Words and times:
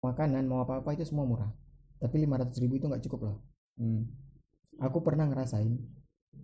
makanan 0.00 0.46
mau 0.46 0.62
apa 0.62 0.78
apa 0.78 0.94
itu 0.94 1.02
semua 1.02 1.24
murah 1.24 1.50
tapi 1.98 2.22
500 2.22 2.54
ribu 2.58 2.78
itu 2.78 2.86
nggak 2.86 3.02
cukup 3.04 3.20
loh 3.24 3.38
Hmm. 3.74 4.10
aku 4.78 5.00
pernah 5.00 5.24
ngerasain 5.24 5.78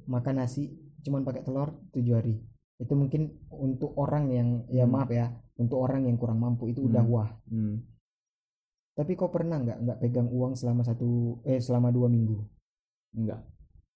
makan 0.06 0.34
nasi 0.38 0.70
cuman 1.02 1.22
pakai 1.22 1.42
telur 1.42 1.75
tujuh 1.90 2.14
hari 2.14 2.38
itu 2.76 2.94
mungkin 2.94 3.30
untuk 3.50 3.94
orang 3.94 4.30
yang 4.30 4.48
ya 4.68 4.86
Hmm. 4.86 4.94
maaf 4.94 5.10
ya 5.10 5.30
untuk 5.54 5.78
orang 5.78 6.06
yang 6.06 6.14
kurang 6.14 6.38
mampu 6.38 6.70
itu 6.70 6.82
udah 6.82 7.02
Hmm. 7.02 7.10
wah 7.10 7.30
Hmm. 7.46 7.82
tapi 8.95 9.14
kau 9.14 9.29
pernah 9.29 9.59
nggak 9.59 9.79
nggak 9.80 9.98
pegang 9.98 10.30
uang 10.30 10.55
selama 10.55 10.82
satu 10.82 11.43
eh 11.43 11.59
selama 11.59 11.91
dua 11.91 12.07
minggu 12.07 12.39
Enggak. 13.14 13.43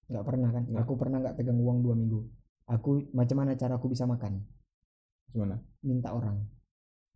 nggak 0.07 0.25
pernah 0.25 0.49
kan 0.49 0.63
Nggak. 0.65 0.83
aku 0.83 0.93
pernah 0.95 1.17
nggak 1.19 1.35
pegang 1.35 1.59
uang 1.59 1.79
dua 1.79 1.95
minggu 1.95 2.19
aku 2.67 3.07
macam 3.11 3.37
mana 3.37 3.55
cara 3.55 3.75
aku 3.75 3.87
bisa 3.87 4.03
makan 4.03 4.43
Gimana? 5.29 5.59
minta 5.81 6.11
orang 6.11 6.43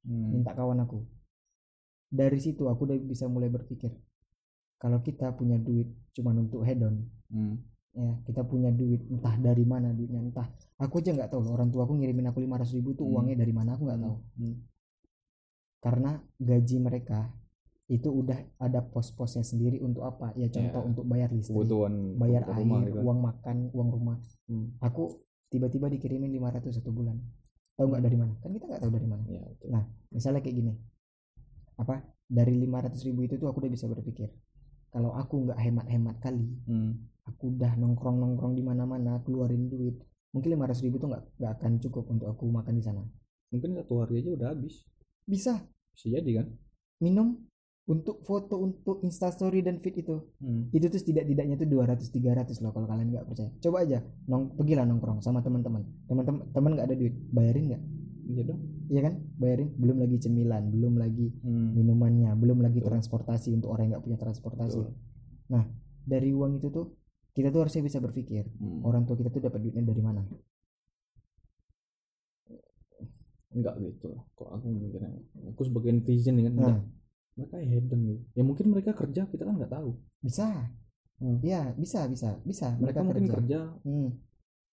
Hmm. 0.03 0.31
minta 0.31 0.51
kawan 0.51 0.79
aku 0.79 1.03
dari 2.13 2.37
situ 2.37 2.69
aku 2.69 2.85
udah 2.85 2.97
bisa 3.01 3.25
mulai 3.25 3.49
berpikir 3.49 3.89
kalau 4.77 5.01
kita 5.01 5.33
punya 5.33 5.57
duit 5.57 5.89
cuman 6.13 6.45
untuk 6.45 6.61
hedon 6.61 7.01
Hmm. 7.33 7.57
ya 7.93 8.13
kita 8.23 8.45
punya 8.45 8.69
duit 8.69 9.01
entah 9.09 9.33
dari 9.35 9.65
mana 9.65 9.89
duitnya 9.89 10.21
entah 10.21 10.45
aku 10.77 11.01
aja 11.01 11.09
nggak 11.11 11.29
tahu 11.29 11.41
loh, 11.41 11.57
orang 11.57 11.69
tua 11.69 11.81
aku 11.83 11.97
ngirimin 11.97 12.29
aku 12.29 12.39
500 12.39 12.69
ribu 12.73 12.93
tuh 12.93 13.05
Hmm. 13.05 13.13
uangnya 13.17 13.41
dari 13.41 13.53
mana 13.53 13.73
aku 13.73 13.83
nggak 13.83 13.99
tahu 13.99 14.15
Hmm. 14.37 14.55
karena 15.81 16.11
gaji 16.37 16.77
mereka 16.77 17.33
itu 17.89 18.07
udah 18.07 18.39
ada 18.57 18.79
pos-posnya 18.79 19.43
sendiri 19.43 19.81
untuk 19.81 20.05
apa 20.05 20.31
ya 20.33 20.47
contoh 20.47 20.81
Ya. 20.81 20.87
untuk 20.87 21.05
bayar 21.05 21.29
listrik 21.29 21.51
Kebutuhan 21.53 22.15
bayar 22.15 22.41
air 22.47 22.55
rumah 22.55 22.79
gitu 22.85 22.99
uang 23.01 23.19
makan 23.19 23.57
uang 23.73 23.89
rumah 23.91 24.17
Hmm. 24.45 24.77
aku 24.79 25.17
tiba-tiba 25.49 25.89
dikirimin 25.89 26.31
500 26.31 26.69
satu 26.71 26.89
bulan 26.89 27.17
tahu 27.73 27.89
nggak 27.89 28.03
dari 28.03 28.17
mana 28.17 28.33
kan 28.39 28.49
kita 28.49 28.65
nggak 28.65 28.81
tahu 28.81 28.91
dari 28.91 29.07
mana 29.09 29.23
Ya, 29.25 29.41
betul. 29.43 29.67
Nah, 29.69 29.83
misalnya 30.09 30.39
kayak 30.39 30.55
gini 30.55 30.73
apa 31.73 32.05
dari 32.25 32.55
500 32.59 33.03
ribu 33.03 33.23
itu 33.23 33.35
tuh 33.35 33.47
aku 33.47 33.59
udah 33.59 33.71
bisa 33.71 33.85
berpikir 33.85 34.29
kalau 34.89 35.11
aku 35.11 35.43
nggak 35.43 35.59
hemat-hemat 35.59 36.15
kali 36.19 36.45
Hmm. 36.63 36.97
aku 37.23 37.51
udah 37.51 37.75
nongkrong 37.75 38.17
nongkrong 38.17 38.53
di 38.53 38.61
mana-mana 38.61 39.19
keluarin 39.19 39.67
duit 39.67 39.97
mungkin 40.29 40.49
500 40.53 40.81
ribu 40.81 40.97
tuh 40.97 41.07
nggak 41.07 41.23
nggak 41.37 41.51
akan 41.53 41.71
cukup 41.79 42.03
untuk 42.07 42.27
aku 42.27 42.47
makan 42.47 42.75
di 42.75 42.83
sana 42.83 43.03
Mungkin 43.49 43.77
satu 43.77 44.01
hari 44.01 44.17
aja 44.17 44.33
udah 44.33 44.47
habis. 44.49 44.81
bisa 45.23 45.61
Bisa 45.93 46.09
jadi 46.11 46.41
kan? 46.41 46.47
minum 46.97 47.37
untuk 47.83 48.23
foto 48.23 48.57
untuk 48.57 49.03
instastory 49.03 49.59
dan 49.59 49.77
feed 49.77 49.99
itu 49.99 50.15
Hmm. 50.39 50.71
itu 50.71 50.87
tuh 50.87 50.97
tidak-tidaknya 50.97 51.55
tuh 51.55 51.67
200 51.67 52.09
300 52.09 52.57
loh 52.59 52.71
kalau 52.71 52.87
kalian 52.87 53.11
nggak 53.11 53.27
percaya 53.27 53.51
coba 53.59 53.83
aja 53.83 53.99
nong 54.25 54.55
pergilah 54.55 54.83
nongkrong 54.83 55.19
sama 55.19 55.39
teman-teman 55.39 55.83
teman-teman 56.07 56.47
teman 56.49 56.71
nggak 56.73 56.87
ada 56.87 56.95
duit 56.95 57.13
bayarin 57.29 57.65
nggak 57.67 57.83
Iya 58.23 58.43
dong. 58.47 58.61
iya 58.87 59.01
kan 59.03 59.13
bayarin 59.35 59.69
belum 59.75 59.97
lagi 59.99 60.15
cemilan 60.17 60.63
belum 60.71 60.93
lagi 60.95 61.27
Hmm. 61.43 61.75
minumannya 61.75 62.31
belum 62.33 62.59
lagi 62.59 62.79
Betul. 62.79 62.89
transportasi 62.95 63.51
untuk 63.51 63.69
orang 63.71 63.87
yang 63.87 63.91
nggak 63.97 64.05
punya 64.05 64.19
transportasi 64.19 64.79
Betul. 64.79 64.95
nah 65.51 65.63
dari 66.03 66.31
uang 66.31 66.57
itu 66.57 66.67
tuh 66.67 66.95
kita 67.33 67.49
tuh 67.49 67.67
harusnya 67.67 67.83
bisa 67.83 67.99
berpikir 67.99 68.47
Hmm. 68.57 68.79
orang 68.83 69.03
tua 69.03 69.15
kita 69.15 69.27
tuh 69.27 69.41
dapat 69.41 69.59
duitnya 69.59 69.83
dari 69.83 69.99
mana 69.99 70.23
Enggak 73.53 73.77
gitu 73.79 74.09
lah. 74.09 74.25
Kok 74.33 74.49
aku 74.49 74.65
mikirnya. 74.65 75.13
Aku 75.53 75.61
sebagai 75.61 75.93
netizen 75.93 76.41
kan. 76.41 76.53
nah. 76.57 76.77
Mereka 77.37 77.61
hedon 77.61 78.01
gitu. 78.01 78.21
Ya 78.33 78.41
mungkin 78.41 78.65
mereka 78.69 78.97
kerja 78.97 79.29
kita 79.29 79.45
kan 79.45 79.61
nggak 79.61 79.69
tahu. 79.69 79.93
bisa 80.23 80.73
Hmm. 81.21 81.37
ya 81.45 81.69
bisa 81.77 82.09
bisa 82.09 82.41
bisa 82.41 82.73
Mereka, 82.81 82.99
mereka, 82.99 82.99
mungkin 83.05 83.25
kerja, 83.29 83.37
kerja. 83.37 83.59
Hmm. 83.85 84.09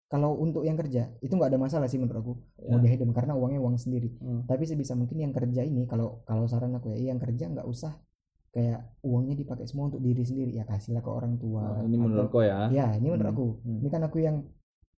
Kalau 0.08 0.36
untuk 0.36 0.63
yang 0.63 0.75
kerja 0.75 1.11
itu 1.19 1.30
nggak 1.30 1.52
ada 1.52 1.59
masalah 1.59 1.86
sih 1.86 1.95
menurut 1.95 2.17
aku 2.17 2.33
Ya. 2.58 2.69
mau 2.69 2.80
dia 2.80 2.89
hedon 2.89 3.11
karena 3.11 3.33
uangnya 3.33 3.59
uang 3.59 3.75
sendiri 3.75 4.16
Hmm. 4.17 4.44
tapi 4.44 4.63
sebisa 4.63 4.94
mungkin 4.94 5.19
yang 5.19 5.31
kerja 5.31 5.61
ini 5.61 5.83
kalau 5.83 6.23
kalau 6.23 6.45
saran 6.45 6.72
aku 6.73 6.91
ya 6.91 7.08
yang 7.08 7.17
kerja 7.17 7.45
nggak 7.45 7.66
usah 7.66 8.00
kayak 8.50 8.80
uangnya 9.02 9.35
dipakai 9.35 9.66
semua 9.66 9.88
untuk 9.88 10.00
diri 10.00 10.23
sendiri 10.23 10.52
ya 10.52 10.63
kasihlah 10.63 11.00
ke 11.00 11.11
orang 11.11 11.35
tua 11.35 11.61
Nah, 11.73 11.83
ini 11.83 11.95
menurut 11.95 12.28
kau 12.28 12.39
ya. 12.39 12.67
ya 12.69 12.95
ini 12.95 13.08
menurut 13.08 13.25
Hmm. 13.25 13.35
aku 13.35 13.47
Hmm. 13.61 13.80
ini 13.80 13.89
kan 13.89 14.02
aku 14.02 14.17
yang 14.19 14.38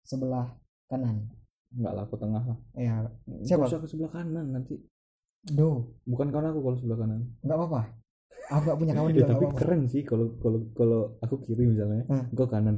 sebelah 0.02 0.46
kanan 0.86 1.28
Enggak 1.68 1.92
lah, 1.92 2.02
aku 2.02 2.16
tengah 2.16 2.42
lah. 2.42 2.58
ya 2.72 3.04
Siapa? 3.04 3.44
Siapa? 3.44 3.64
usah 3.66 3.78
ke 3.78 3.86
sebelah 3.86 4.08
kanan 4.10 4.46
nanti. 4.50 4.76
do 5.46 5.92
Bukan 6.02 6.28
karena 6.28 6.48
aku 6.48 6.60
kalau 6.62 6.76
sebelah 6.76 6.98
kanan. 6.98 7.20
nggak 7.40 7.56
apa-apa 7.56 7.80
aku 8.48 8.62
nggak 8.62 8.78
punya 8.78 8.92
kawan 8.94 9.08
Ya, 9.08 9.14
juga 9.14 9.20
nggak 9.22 9.28
tapi 9.30 9.44
apa-apa 9.46 9.58
keren 9.58 9.82
sih 9.86 10.02
kalau 10.02 10.26
kalau 10.38 10.58
kalau 10.72 11.00
aku 11.18 11.34
kiri 11.42 11.64
misalnya, 11.66 12.04
Hmm. 12.04 12.24
engkau 12.28 12.46
kanan. 12.46 12.76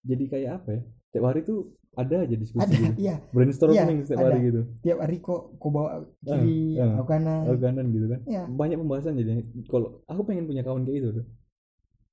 Jadi 0.00 0.24
kayak 0.26 0.50
apa 0.56 0.68
ya? 0.72 0.82
Tiap 1.08 1.24
hari 1.24 1.40
tuh 1.42 1.58
ada 1.92 2.22
aja 2.22 2.34
diskusi 2.34 2.62
ada 2.62 2.70
gitu. 2.70 2.94
iya 2.96 3.18
Brainstorming 3.32 3.74
Iya, 3.74 4.06
setiap 4.06 4.20
ada. 4.20 4.28
hari 4.28 4.38
gitu. 4.44 4.60
tiap 4.80 4.98
hari 5.00 5.16
kok 5.18 5.40
kok 5.56 5.70
bawa 5.72 5.90
kiri 6.20 6.78
ah. 6.78 6.94
aku 6.94 7.06
kanan 7.08 7.42
Aku 7.44 7.58
kanan 7.58 7.86
gitu 7.90 8.06
kan. 8.06 8.20
ya 8.24 8.42
Banyak 8.46 8.76
pembahasan 8.78 9.14
jadi 9.14 9.30
kalau 9.66 10.04
aku 10.04 10.20
pengen 10.22 10.46
punya 10.46 10.62
kawan 10.62 10.84
kayak 10.84 10.96
gitu 10.96 11.08
tuh. 11.12 11.26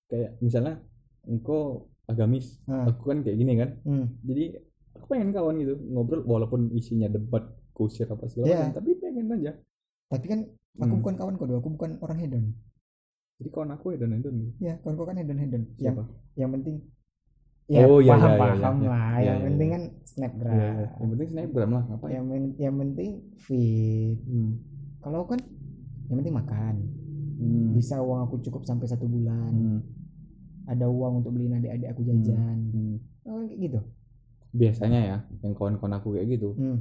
Kayak 0.06 0.32
misalnya 0.40 0.74
engkau 1.24 1.86
agamis, 2.06 2.62
Ah. 2.66 2.86
aku 2.86 3.02
kan 3.06 3.22
kayak 3.22 3.36
gini 3.36 3.54
kan. 3.56 3.70
hmm. 3.82 4.06
Jadi 4.24 4.44
aku 4.94 5.06
pengen 5.08 5.30
kawan 5.30 5.56
gitu 5.58 5.74
ngobrol 5.86 6.22
walaupun 6.24 6.72
isinya 6.72 7.06
debat 7.06 7.44
kusir 7.72 8.06
apa 8.06 8.26
segala 8.26 8.46
Iya. 8.48 8.58
macam, 8.64 8.74
tapi 8.76 8.90
pengen 8.96 9.26
aja. 9.30 9.52
tapi 10.06 10.26
kan 10.26 10.40
aku 10.76 10.86
Hmm. 10.88 11.02
bukan 11.02 11.16
kawan 11.16 11.34
kau 11.36 11.46
aku 11.52 11.70
bukan 11.72 11.92
orang 12.00 12.18
hedon 12.18 12.46
Jadi 13.36 13.50
kawan 13.50 13.70
aku 13.70 13.86
ya 13.92 13.98
dan 13.98 14.16
itu 14.16 14.30
ya 14.58 14.74
kawan 14.80 14.96
kau 14.96 15.04
kan 15.04 15.18
hedon 15.18 15.36
hedon 15.36 15.64
yang 15.76 15.98
siapa? 15.98 16.04
yang 16.36 16.50
penting 16.54 16.76
Oh, 17.66 17.98
iya, 17.98 18.14
paham 18.14 18.22
iya, 18.22 18.30
iya, 18.30 18.42
paham 18.62 18.76
iya. 18.78 18.88
lah 18.88 19.10
Iya, 19.12 19.26
yang 19.26 19.38
iya, 19.38 19.46
penting 19.48 19.68
iya. 19.68 19.74
kan 19.74 19.84
snapgram 20.06 20.54
Iya, 20.54 20.68
iya. 20.70 20.88
Yang 20.96 21.10
penting 21.10 21.30
snapgram 21.32 21.70
lah, 21.72 21.84
apa 21.90 22.06
ya? 22.06 22.14
yang 22.14 22.26
men- 22.26 22.56
yang 22.58 22.76
penting 22.76 23.10
fit 23.38 24.18
Hmm. 24.22 24.52
kalau 25.00 25.26
kan 25.26 25.40
yang 26.06 26.18
penting 26.20 26.36
makan 26.36 26.76
Hmm. 27.36 27.74
bisa 27.74 27.96
uang 27.98 28.22
aku 28.24 28.38
cukup 28.40 28.64
sampai 28.64 28.86
satu 28.86 29.06
bulan 29.06 29.50
Hmm. 29.50 29.80
ada 30.66 30.86
uang 30.86 31.20
untuk 31.20 31.32
beliin 31.32 31.56
adik-adik 31.56 31.90
aku 31.90 32.02
jajan 32.04 32.58
Hmm. 32.70 32.96
oh, 33.26 33.42
kayak 33.42 33.60
gitu 33.60 33.80
Biasanya 34.52 35.00
ya, 35.02 35.18
yang 35.42 35.52
kawan-kawan 35.52 35.94
aku 35.96 36.16
kayak 36.16 36.32
gitu, 36.32 36.54
hmm. 36.54 36.80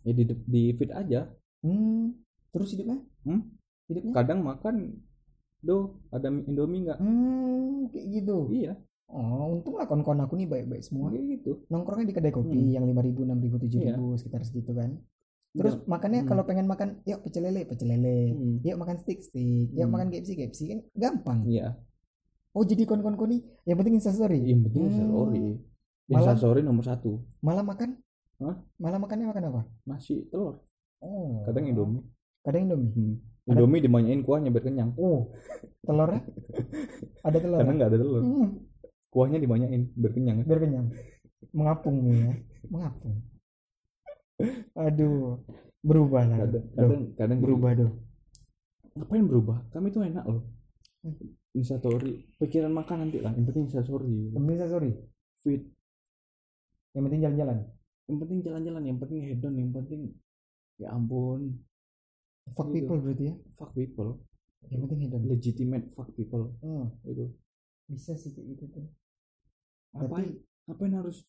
ya 0.00 0.12
di 0.14 0.24
di 0.24 0.62
feed 0.72 0.88
aja. 0.90 1.28
Hmm. 1.60 2.16
terus 2.48 2.72
hidupnya 2.72 2.96
Hmm? 3.20 3.44
hidupnya 3.86 4.12
Kadang 4.12 4.40
makan, 4.40 4.96
do 5.60 5.76
ada 6.08 6.26
mie- 6.26 6.46
indomie 6.46 6.82
nggak? 6.82 6.96
hmm 6.96 7.90
kayak 7.90 8.06
gitu 8.14 8.36
Iya, 8.50 8.72
oh 9.10 9.52
untung 9.52 9.74
lah 9.74 9.84
kawan-kawan 9.84 10.22
aku 10.22 10.34
nih 10.34 10.46
baik-baik 10.46 10.80
semua 10.80 11.10
kayak 11.10 11.24
gitu. 11.36 11.50
nongkrongnya 11.66 12.06
di 12.06 12.14
kedai 12.14 12.30
kopi 12.30 12.54
Hmm. 12.56 12.70
yang 12.72 12.84
lima 12.84 13.00
ribu 13.00 13.22
enam 13.22 13.36
ribu 13.36 13.58
tujuh 13.58 13.78
Iya. 13.80 13.94
ribu 13.94 14.14
sekitar 14.14 14.40
segitu 14.40 14.70
kan 14.70 14.96
terus 15.50 15.82
makannya 15.84 16.22
Hmm. 16.22 16.28
kalau 16.28 16.42
pengen 16.44 16.64
makan 16.64 17.02
yuk 17.04 17.20
pecel 17.20 17.42
lele 17.42 17.62
pecel 17.64 17.88
lele 17.88 18.30
Hmm. 18.30 18.56
yuk 18.60 18.76
makan 18.76 18.96
stick 18.96 19.18
stick 19.20 19.42
yuk 19.68 19.82
Hmm. 19.82 19.90
makan 19.90 20.06
KFC 20.08 20.30
KFC 20.32 20.60
kan 20.68 20.78
gampang 20.94 21.42
Iya, 21.44 21.74
oh 22.52 22.62
jadi 22.62 22.82
kawan-kawanku 22.84 23.26
nih 23.26 23.40
yang 23.64 23.76
penting 23.76 23.94
instastory 23.96 24.40
yang 24.40 24.62
penting 24.62 24.80
Hmm. 24.80 24.90
instastory. 24.90 25.46
Malah- 26.06 26.34
Instastory 26.34 26.60
nomor 26.60 26.82
satu, 26.82 27.18
malah 27.40 27.62
makan 27.62 27.98
Hah? 28.38 28.56
malah 28.76 28.98
makannya 28.98 29.26
makan 29.26 29.42
apa 29.48 29.62
nasi 29.84 30.22
telur. 30.26 30.62
oh 30.98 31.42
Kadang 31.44 31.66
indomie. 31.66 32.02
kadang 32.40 32.62
indomie 32.64 32.90
Hmm. 32.92 33.14
Indomie 33.46 33.80
dimanyain 33.80 34.20
kuahnya 34.20 34.48
biar 34.48 34.64
kenyang. 34.64 34.94
oh 34.96 35.34
telurnya 35.80 36.22
ada 37.26 37.36
telur 37.36 37.58
Karena 37.58 37.72
nggak 37.74 37.90
ada 37.90 37.98
telur. 37.98 38.22
Hmm, 38.22 38.48
Kuahnya 39.10 39.42
dimanyain 39.42 39.90
biar 39.98 40.12
kenyang. 40.14 40.46
biar 40.46 40.60
kenyang. 40.62 40.86
Mengapung 41.50 41.96
nih 42.06 42.16
ya. 42.22 42.32
Mengapung. 42.70 43.14
Aduh. 44.78 45.42
Berubah 45.82 46.22
lah. 46.28 46.38
Kadang, 46.46 46.66
kadang, 46.76 47.02
kadang 47.16 47.38
berubah 47.40 47.72
doh 47.72 47.92
Ngapain 48.94 49.24
berubah? 49.24 49.58
Kami 49.70 49.88
tuh 49.94 50.02
enak 50.02 50.24
loh. 50.26 50.44
Hmm. 51.00 51.16
Instastory, 51.56 52.30
pikiran 52.38 52.70
makan 52.70 53.08
nanti 53.08 53.18
lah. 53.18 53.34
Yang 53.34 53.50
penting 53.50 53.64
instastory. 53.66 54.30
yang 54.30 54.42
penting 54.44 54.58
instastory 54.60 54.92
Feed. 55.42 55.62
yang 56.94 57.02
penting 57.08 57.20
jalan-jalan? 57.26 57.58
Yang 58.06 58.18
penting 58.22 58.38
jalan-jalan, 58.44 58.82
yang 58.86 58.98
penting 59.02 59.18
hedon, 59.24 59.54
yang 59.58 59.70
penting 59.74 60.00
ya 60.78 60.88
ampun, 60.94 61.58
fuck 62.54 62.70
Gitu. 62.70 62.86
people 62.86 62.98
berarti 63.02 63.24
ya? 63.30 63.34
Fuck 63.58 63.70
people, 63.74 64.10
yang 64.70 64.80
penting 64.86 64.98
hedon. 65.08 65.22
Legitimate 65.26 65.86
fuck 65.90 66.10
people. 66.14 66.54
Hmm, 66.62 66.92
itu. 67.08 67.30
bisa 67.90 68.14
sih 68.14 68.30
kayak 68.30 68.54
gitu 68.54 68.64
tuh 68.70 68.86
Ngapain? 69.92 70.30
Ngapain 70.66 70.94
harus? 70.94 71.26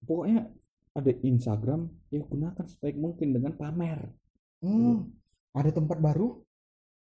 Pokoknya 0.00 0.48
ada 0.94 1.12
Instagram, 1.22 1.90
ya 2.08 2.22
gunakan 2.22 2.64
sebaik 2.64 2.94
mungkin 2.94 3.34
dengan 3.34 3.52
pamer, 3.54 3.98
hmm, 4.62 4.96
ada 5.52 5.70
tempat 5.70 5.98
baru 5.98 6.38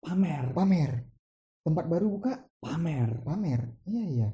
pamer, 0.02 0.52
pamer 0.52 0.92
tempat 1.64 1.86
baru 1.88 2.12
buka 2.12 2.44
pamer. 2.60 3.24
pamer 3.24 3.72
iya 3.88 4.04
iya 4.04 4.30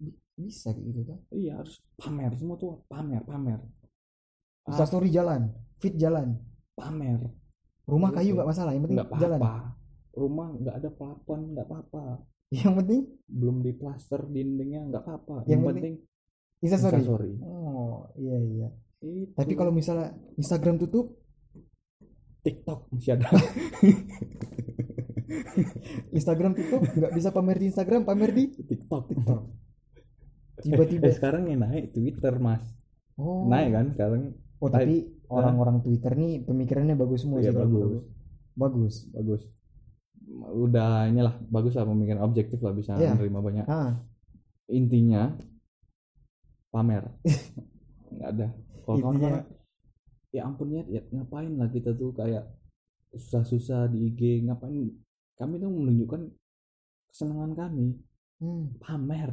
Bi- 0.00 0.16
bisa 0.32 0.72
gitu 0.72 1.04
tuh 1.04 1.20
Iya 1.28 1.60
harus 1.60 1.84
pamer 1.98 2.32
semua 2.32 2.56
tuh 2.56 2.80
pamer, 2.86 3.20
pamer, 3.22 3.60
Ah. 4.64 4.72
instastory 4.72 5.10
jalan 5.10 5.52
fit 5.76 5.92
jalan 5.96 6.40
pamer. 6.72 7.20
rumah 7.84 8.08
Gitu. 8.10 8.18
kayu 8.22 8.30
nggak 8.34 8.48
masalah 8.48 8.70
yang 8.72 8.82
penting 8.88 8.98
Nggak 9.02 9.20
jalan 9.20 9.40
apa-apa. 9.40 9.64
Rumah 10.16 10.48
nggak 10.56 10.76
ada 10.80 10.90
plafon, 10.90 11.40
nggak 11.52 11.66
apa-apa. 11.68 12.04
yang 12.54 12.78
penting 12.78 13.10
belum 13.26 13.62
diplaster 13.62 14.22
dindingnya 14.30 14.86
nggak 14.86 15.02
apa-apa. 15.02 15.42
Yang 15.46 15.50
yang, 15.50 15.62
penting 15.66 15.94
penting 15.98 16.62
instastory. 16.62 16.96
Instastory. 17.02 17.32
Oh 17.42 18.06
iya 18.14 18.38
iya. 18.38 18.68
Itu. 18.96 19.36
tapi 19.36 19.52
kalau 19.52 19.70
misalnya 19.76 20.16
Instagram 20.40 20.80
tutup 20.80 21.20
TikTok 22.46 22.88
masih 22.94 23.18
ada. 23.18 23.28
Instagram 26.16 26.54
TikTok 26.54 26.82
nggak 26.96 27.12
bisa 27.12 27.28
pamer 27.34 27.56
di 27.58 27.66
Instagram 27.74 28.02
pamer 28.06 28.30
di 28.30 28.44
TikTok. 28.62 29.02
TikTok. 29.10 29.42
Tiba-tiba. 30.64 31.10
Eh, 31.10 31.14
sekarang 31.14 31.50
yang 31.50 31.66
naik 31.66 31.92
Twitter 31.92 32.38
mas. 32.38 32.62
Oh. 33.18 33.44
Naik 33.50 33.74
kan 33.74 33.86
sekarang? 33.92 34.22
Oh 34.62 34.72
tapi 34.72 35.04
orang-orang 35.28 35.84
Twitter 35.84 36.16
nih 36.16 36.46
pemikirannya 36.46 36.96
bagus 36.96 37.26
semua 37.26 37.44
Iya, 37.44 37.52
sih 37.52 37.58
bagus. 37.58 37.74
gua. 37.76 38.00
bagus. 38.56 38.94
Bagus 39.12 39.42
udah 40.28 41.06
inilah 41.06 41.38
bagus 41.46 41.74
lah 41.74 41.86
pemikiran 41.86 42.22
objektif 42.22 42.58
lah 42.58 42.74
bisa 42.74 42.98
Iya. 42.98 43.14
menerima 43.14 43.38
banyak. 43.40 43.66
Ah 43.66 43.94
intinya 44.66 45.30
pamer. 46.70 47.06
Nggak 48.14 48.28
ada. 48.34 48.46
Kalau 48.82 48.96
Intinya- 48.98 49.42
kawan-kawan 49.42 49.54
ya 50.34 50.42
ampun 50.44 50.68
ya, 50.68 50.82
ya 50.86 51.00
ngapain 51.10 51.52
lah 51.56 51.70
kita 51.70 51.96
tuh 51.96 52.12
kayak 52.12 52.44
susah-susah 53.14 53.88
di 53.88 54.10
IG 54.10 54.44
ngapain? 54.44 54.90
Kami 55.36 55.54
tuh 55.56 55.70
menunjukkan 55.70 56.22
kesenangan 57.08 57.52
kami. 57.54 57.96
Hmm, 58.36 58.76
pamer. 58.76 59.32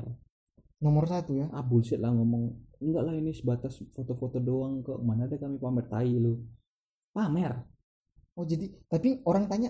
Nomor 0.79 1.07
satu 1.07 1.35
ya? 1.35 1.47
Ah 1.51 1.63
bullshit 1.63 1.99
lah 1.99 2.11
ngomong. 2.11 2.53
Enggak 2.83 3.03
lah 3.03 3.15
ini 3.15 3.31
sebatas 3.31 3.79
foto-foto 3.91 4.37
doang 4.37 4.83
kok. 4.83 4.99
Mana 4.99 5.25
ada 5.25 5.35
kami 5.35 5.57
pamer 5.57 5.87
tai 5.87 6.11
lu? 6.13 6.39
Pamer. 7.11 7.55
Oh 8.33 8.43
jadi 8.43 8.67
tapi 8.87 9.21
orang 9.23 9.45
tanya 9.45 9.69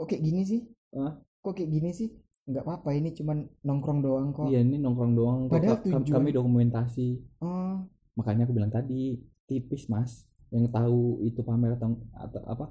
kok 0.00 0.08
kayak 0.08 0.22
gini 0.24 0.40
sih? 0.42 0.60
Hah? 0.96 1.12
kok 1.40 1.52
kayak 1.52 1.68
gini 1.68 1.90
sih? 1.92 2.08
Nggak 2.48 2.64
apa-apa 2.64 2.96
ini 2.96 3.12
cuman 3.12 3.44
nongkrong 3.60 4.00
doang 4.00 4.32
kok. 4.32 4.48
Iya 4.48 4.64
ini 4.64 4.80
nongkrong 4.80 5.12
doang. 5.12 5.38
Kok 5.46 5.52
Padahal 5.52 5.76
Ka- 5.76 5.84
tujuan- 5.84 6.24
kami 6.24 6.30
dokumentasi. 6.32 7.08
Oh. 7.40 7.84
Makanya 8.16 8.48
aku 8.48 8.56
bilang 8.56 8.72
tadi 8.72 9.20
tipis 9.44 9.84
mas. 9.86 10.24
Yang 10.48 10.72
tahu 10.72 11.20
itu 11.22 11.44
pamer 11.44 11.76
atau, 11.76 12.00
atau 12.10 12.40
apa? 12.48 12.66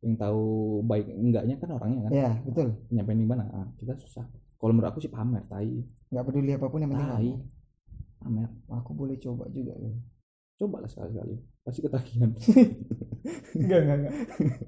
Yang 0.00 0.16
tahu 0.18 0.44
baik 0.82 1.06
enggaknya 1.12 1.60
kan 1.60 1.68
orangnya 1.70 2.00
kan? 2.08 2.12
Ya 2.16 2.32
betul. 2.42 2.68
Nyampein 2.88 3.20
di 3.20 3.28
mana? 3.28 3.44
Ah, 3.52 3.68
kita 3.76 3.92
susah. 3.94 4.24
Kalau 4.56 4.72
menurut 4.72 4.90
aku 4.90 5.04
sih 5.04 5.12
pamer 5.12 5.44
tai. 5.46 5.84
Nggak 6.10 6.24
peduli 6.24 6.56
apa 6.56 6.66
pun 6.66 6.80
yang 6.80 6.90
penting 6.90 7.08
tai. 7.12 7.30
pamer. 8.18 8.48
Aku 8.72 8.96
boleh 8.96 9.20
coba 9.20 9.44
juga 9.52 9.76
loh 9.76 10.00
coba 10.60 10.84
lah 10.84 10.92
sekali-kali 10.92 11.40
pasti 11.64 11.80
ketagihan. 11.80 12.36
Enggak 13.56 13.80
enggak 13.80 13.96
enggak 13.96 14.14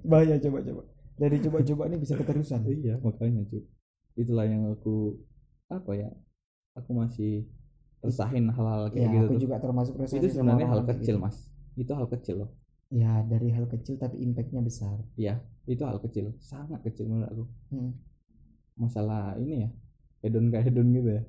bahaya 0.08 0.41
coba-coba 0.41 0.82
dari 1.14 1.37
coba-coba 1.38 1.82
ini 1.87 1.97
bisa 1.97 2.14
keterusan 2.14 2.61
iya 2.67 2.94
makanya 2.99 3.43
cuy 3.47 3.62
itulah 4.14 4.44
yang 4.44 4.69
aku 4.69 5.17
apa 5.69 5.93
ya 5.94 6.09
aku 6.73 6.91
masih 6.93 7.47
resahin 8.00 8.49
hal-hal 8.49 8.91
kayak 8.91 9.00
ya 9.00 9.12
gitu 9.12 9.25
aku 9.25 9.35
tuh. 9.37 9.43
juga 9.43 9.56
termasuk 9.59 9.94
resah 9.97 10.17
itu 10.19 10.29
sebenarnya 10.29 10.67
hal 10.69 10.82
kecil 10.85 11.17
gitu. 11.17 11.23
mas 11.23 11.37
itu 11.75 11.93
hal 11.93 12.06
kecil 12.09 12.37
loh 12.44 12.50
ya 12.91 13.25
dari 13.25 13.49
hal 13.49 13.64
kecil 13.67 13.97
tapi 13.97 14.20
impactnya 14.20 14.61
besar 14.61 15.00
iya 15.17 15.41
itu 15.64 15.81
hal 15.81 15.97
kecil 15.99 16.35
sangat 16.38 16.82
kecil 16.82 17.09
menurut 17.09 17.31
aku 17.31 17.44
Hmm. 17.70 17.93
masalah 18.75 19.37
ini 19.38 19.65
ya 19.65 19.69
hedon 20.20 20.49
kayak 20.49 20.69
hedon 20.69 20.93
gitu 20.93 21.11
ya 21.11 21.23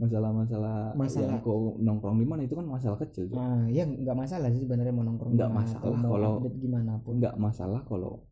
masalah-masalah 0.00 0.96
Masalah- 0.96 1.28
yang 1.28 1.44
kau 1.44 1.76
nongkrong 1.76 2.16
di 2.16 2.24
mana 2.24 2.40
itu 2.40 2.56
kan 2.56 2.64
masalah 2.64 2.96
kecil. 2.96 3.28
Nah, 3.36 3.68
ya 3.68 3.84
nggak 3.84 4.16
masalah 4.16 4.48
sih 4.48 4.64
sebenarnya 4.64 4.96
mau 4.96 5.04
nongkrong 5.04 5.36
Nggak 5.36 5.52
masalah 5.52 5.92
kalau- 5.92 6.40
gimana 6.56 6.92
pun. 7.04 7.20
nggak 7.20 7.36
masalah 7.36 7.84
kalau 7.84 8.24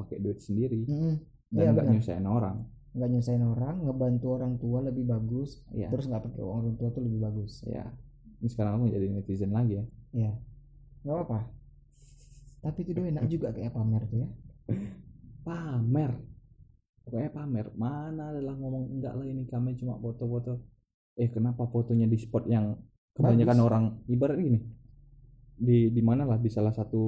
pakai 0.00 0.16
duit 0.18 0.38
sendiri 0.40 0.82
Mm-mm. 0.86 1.14
dan 1.50 1.64
Iya, 1.64 1.70
nggak 1.74 1.86
benar. 1.86 1.94
nyusahin 1.98 2.26
orang 2.28 2.56
Nggak 2.90 3.06
nyusahin 3.14 3.44
orang, 3.46 3.76
ngebantu 3.86 4.26
orang 4.34 4.52
tua 4.58 4.78
lebih 4.82 5.06
bagus. 5.06 5.62
ya 5.70 5.86
Terus 5.86 6.10
nggak 6.10 6.22
pakai 6.26 6.42
uang 6.42 6.58
orang 6.60 6.74
tua 6.74 6.88
tuh 6.90 7.02
lebih 7.06 7.20
bagus. 7.22 7.52
ya 7.62 7.86
ini 8.40 8.48
sekarang 8.48 8.72
aku 8.80 8.86
jadi 8.90 9.06
netizen 9.12 9.52
lagi 9.52 9.78
ya 9.78 9.84
Ya, 10.10 10.32
nggak 11.04 11.18
apa. 11.22 11.38
Tapi 12.60 12.78
itu 12.82 12.98
enak 12.98 13.24
juga 13.30 13.54
kayak 13.54 13.72
pamer 13.72 14.02
tuh 14.10 14.18
ya. 14.20 14.28
pamer 15.46 16.12
pokoknya 17.00 17.30
pamer 17.32 17.66
mana 17.74 18.24
adalah 18.30 18.54
ngomong 18.54 18.84
enggak 18.92 19.14
lah 19.16 19.26
ini 19.26 19.42
kami 19.48 19.74
cuma 19.74 19.96
foto-foto 19.98 20.60
eh 21.16 21.26
kenapa 21.26 21.66
fotonya 21.66 22.06
di 22.06 22.18
spot 22.20 22.44
yang 22.46 22.76
kebanyakan 23.16 23.58
Bagus. 23.58 23.66
orang 23.66 23.84
ibarat 24.06 24.36
gini 24.38 24.60
di 25.60 25.78
di 25.88 26.00
mana 26.00 26.24
lah 26.24 26.36
di 26.36 26.48
salah 26.48 26.72
satu 26.72 27.02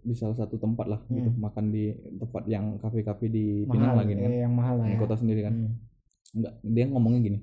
di 0.00 0.10
salah 0.12 0.34
satu 0.34 0.58
tempat 0.58 0.86
lah 0.86 1.00
gitu 1.06 1.30
Hmm. 1.30 1.38
makan 1.40 1.64
di 1.68 1.84
tempat 2.12 2.42
yang 2.44 2.76
kafe-kafe 2.76 3.26
di 3.26 3.62
Pinang 3.64 3.94
lah 3.94 4.02
gini 4.02 4.20
kan 4.20 4.30
yang 4.42 4.52
mahal 4.52 4.74
lah 4.76 4.86
di 4.86 4.94
ya. 4.94 5.00
kota 5.00 5.14
sendiri 5.14 5.40
kan 5.40 5.54
Hmm. 5.54 5.72
enggak 6.34 6.54
dia 6.60 6.84
ngomongnya 6.84 7.20
gini 7.22 7.38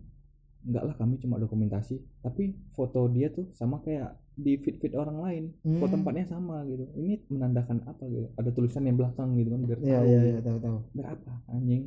enggak 0.62 0.84
lah 0.84 0.96
kami 0.96 1.16
cuma 1.18 1.36
dokumentasi 1.38 1.96
tapi 2.20 2.44
foto 2.70 3.08
dia 3.08 3.30
tuh 3.30 3.48
sama 3.54 3.80
kayak 3.80 4.12
di 4.36 4.56
feed 4.56 4.78
feed 4.78 4.94
orang 4.94 5.18
lain 5.18 5.44
Hmm. 5.62 5.80
tempatnya 5.82 6.26
sama 6.26 6.64
gitu 6.66 6.92
ini 6.94 7.24
menandakan 7.26 7.80
apa 7.86 8.04
gitu 8.06 8.28
ada 8.34 8.50
tulisan 8.50 8.84
yang 8.84 8.96
belakang 8.96 9.36
gitu 9.36 9.50
kan 9.50 9.62
biar 9.64 9.80
Iya, 9.80 9.88
tahu 9.94 10.04
iya, 10.06 10.18
gitu. 10.18 10.28
iya, 10.28 10.40
tahu 10.42 10.58
tahu. 10.60 10.78
biar 10.92 11.08
apa 11.10 11.34
anjing 11.48 11.84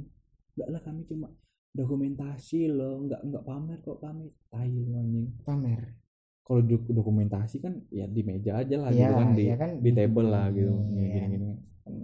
enggak 0.53 0.69
lah 0.71 0.81
kami 0.81 1.01
cuma 1.05 1.29
dokumentasi 1.73 2.69
loh 2.69 3.01
enggak 3.01 3.21
enggak 3.23 3.43
pamer 3.43 3.79
kok 3.81 3.99
kami 3.99 4.29
tai 4.49 4.69
lu 4.71 4.93
anjing 4.95 5.29
Pamer. 5.43 5.83
Kalau 6.43 6.61
dok- 6.61 6.91
dokumentasi 6.91 7.56
kan 7.59 7.81
ya 7.89 8.05
di 8.05 8.23
meja 8.23 8.59
aja 8.59 8.77
lah 8.77 8.91
Iya, 8.91 8.99
gitu 9.00 9.15
kan 9.15 9.29
di 9.33 9.43
iya 9.43 9.56
kan, 9.56 9.71
di 9.79 9.91
table 9.91 10.27
lah 10.27 10.47
gitu 10.50 10.73
gini 10.89 11.00
iya. 11.00 11.15
gini 11.23 11.37
gini 11.37 11.49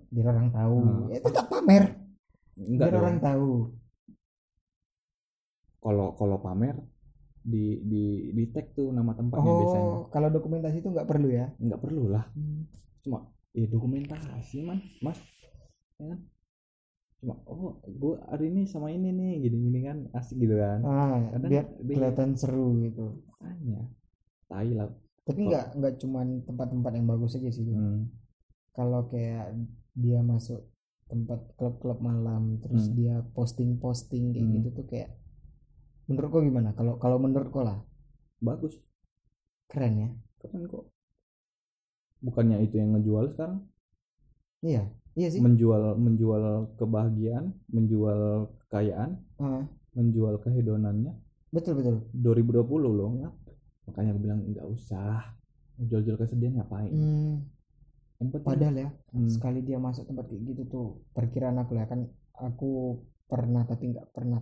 Biar 0.08 0.26
orang 0.28 0.48
tahu. 0.50 0.76
Hmm. 0.80 1.06
Ya, 1.06 1.18
tetap 1.20 1.46
pamer. 1.46 1.84
enggak 2.56 2.78
Biar 2.80 2.92
dong 2.92 3.00
orang 3.00 3.18
tahu. 3.20 3.50
kalau 5.78 6.08
kalau 6.12 6.36
pamer 6.38 6.76
di 7.40 7.64
di 7.80 8.04
di 8.30 8.44
tag 8.48 8.74
tuh 8.74 8.90
nama 8.90 9.14
tempatnya 9.14 9.52
biasanya 9.54 9.90
Oh, 9.94 10.04
kalau 10.08 10.28
dokumentasi 10.28 10.76
itu 10.78 10.90
nggak 10.90 11.06
perlu 11.06 11.28
ya? 11.30 11.46
nggak 11.56 11.80
perlu 11.80 12.04
lah 12.08 12.26
cuma 13.00 13.30
ya 13.52 13.64
dokumentasi 13.64 14.58
man 14.60 14.78
mas 15.00 15.16
ya 15.96 16.06
kan 16.08 16.20
cuma 17.18 17.34
oh 17.44 17.78
gue 17.80 18.14
hari 18.22 18.50
ini 18.50 18.62
sama 18.64 18.90
ini 18.90 19.10
nih 19.10 19.40
gini 19.40 19.56
gini 19.64 19.78
kan 19.82 19.98
asik 20.12 20.36
gitu 20.36 20.54
kan 20.54 20.82
Ah, 20.82 21.18
Kadang 21.32 21.48
biar 21.48 21.64
kelihatan 21.80 22.30
seru 22.34 22.74
gitu. 22.80 23.22
makanya 23.28 23.80
tai 24.48 24.72
lah 24.72 24.88
Tapi 25.22 25.44
nggak 25.44 25.76
nggak 25.76 25.94
cuman 26.00 26.26
tempat-tempat 26.42 26.90
yang 26.90 27.04
bagus 27.04 27.36
aja 27.36 27.48
sih. 27.48 27.68
Hmm. 27.68 28.08
Kalau 28.72 29.04
kayak 29.06 29.52
dia 29.92 30.24
masuk 30.24 30.64
tempat 31.04 31.52
klub-klub 31.54 32.00
malam 32.00 32.56
terus 32.58 32.88
Hmm. 32.88 32.96
dia 32.96 33.14
posting-posting 33.32 34.32
kayak 34.32 34.44
Hmm. 34.44 34.54
gitu 34.56 34.68
tuh 34.72 34.86
kayak 34.86 35.10
menurut 36.04 36.28
kau 36.28 36.40
gimana? 36.40 36.72
Kalau 36.72 36.96
kalau 36.96 37.20
menurut 37.20 37.48
kau 37.48 37.60
lah 37.60 37.76
bagus 38.40 38.80
keren 39.66 39.94
ya. 39.98 40.08
keren 40.38 40.64
kok 40.64 40.88
bukannya 42.20 42.62
itu 42.62 42.78
yang 42.78 42.94
ngejual 42.94 43.30
sekarang 43.30 43.62
Iya, 44.58 44.90
iya 45.14 45.28
sih. 45.28 45.38
menjual 45.38 45.94
menjual 45.94 46.42
kebahagiaan 46.74 47.52
menjual 47.68 48.48
kekayaan 48.64 49.18
Ah, 49.36 49.66
menjual 49.92 50.40
kehedonannya 50.40 51.14
betul 51.50 51.78
betul. 51.78 52.06
2020 52.12 52.64
loh 52.90 53.10
makanya 53.88 54.10
aku 54.14 54.20
bilang 54.20 54.40
nggak 54.44 54.68
usah 54.68 55.32
jual-jual 55.80 56.16
kesedihan 56.20 56.60
ngapain 56.60 56.92
Hmm, 56.92 57.34
yang 58.18 58.28
penting 58.30 58.44
padahal 58.44 58.76
ya 58.76 58.90
Hmm. 59.14 59.28
sekali 59.30 59.64
dia 59.64 59.78
masuk 59.80 60.04
tempat 60.04 60.28
kayak 60.28 60.42
gitu 60.52 60.62
tuh 60.68 60.86
perkiraan 61.16 61.56
aku 61.58 61.72
lah 61.74 61.86
kan 61.88 62.04
aku 62.36 63.00
pernah 63.24 63.64
tapi 63.64 63.96
nggak 63.96 64.12
pernah 64.12 64.40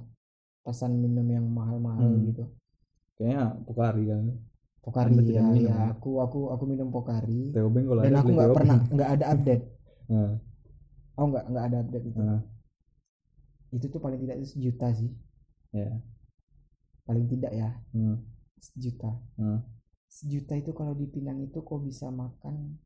pesan 0.66 0.98
minum 0.98 1.26
yang 1.26 1.46
mahal-mahal 1.46 2.10
Hmm. 2.10 2.26
gitu. 2.26 2.44
kayaknya 3.16 3.54
Pokari 3.64 4.04
kan 4.10 4.24
Pokari 4.82 5.10
Anda 5.18 5.22
ya, 5.22 5.42
minum, 5.42 5.56
ya 5.56 5.74
ya? 5.74 5.78
aku 5.94 6.10
aku 6.22 6.38
aku 6.54 6.64
minum 6.66 6.88
Pokari 6.94 7.50
dan 7.50 8.12
aku 8.14 8.30
nggak 8.34 8.52
pernah 8.54 8.78
nggak 8.90 9.10
ada 9.18 9.26
update. 9.34 9.64
Nah, 10.06 10.38
Oh 11.18 11.26
nggak 11.26 11.44
nggak 11.50 11.64
ada 11.66 11.76
update 11.82 12.06
itu. 12.06 12.20
nah, 12.22 12.38
Itu 13.74 13.86
tuh 13.90 13.98
paling 13.98 14.20
tidak 14.22 14.36
itu 14.38 14.46
sejuta 14.54 14.94
sih. 14.94 15.10
ya 15.74 15.90
Paling 17.06 17.26
tidak 17.26 17.52
ya 17.54 17.70
hmm, 17.94 18.14
sejuta. 18.58 19.12
hmm. 19.36 19.60
Sejuta 20.06 20.54
itu 20.56 20.72
kalau 20.72 20.94
di 20.94 21.04
Pinang 21.06 21.42
itu 21.42 21.60
kok 21.60 21.80
bisa 21.82 22.08
makan 22.08 22.78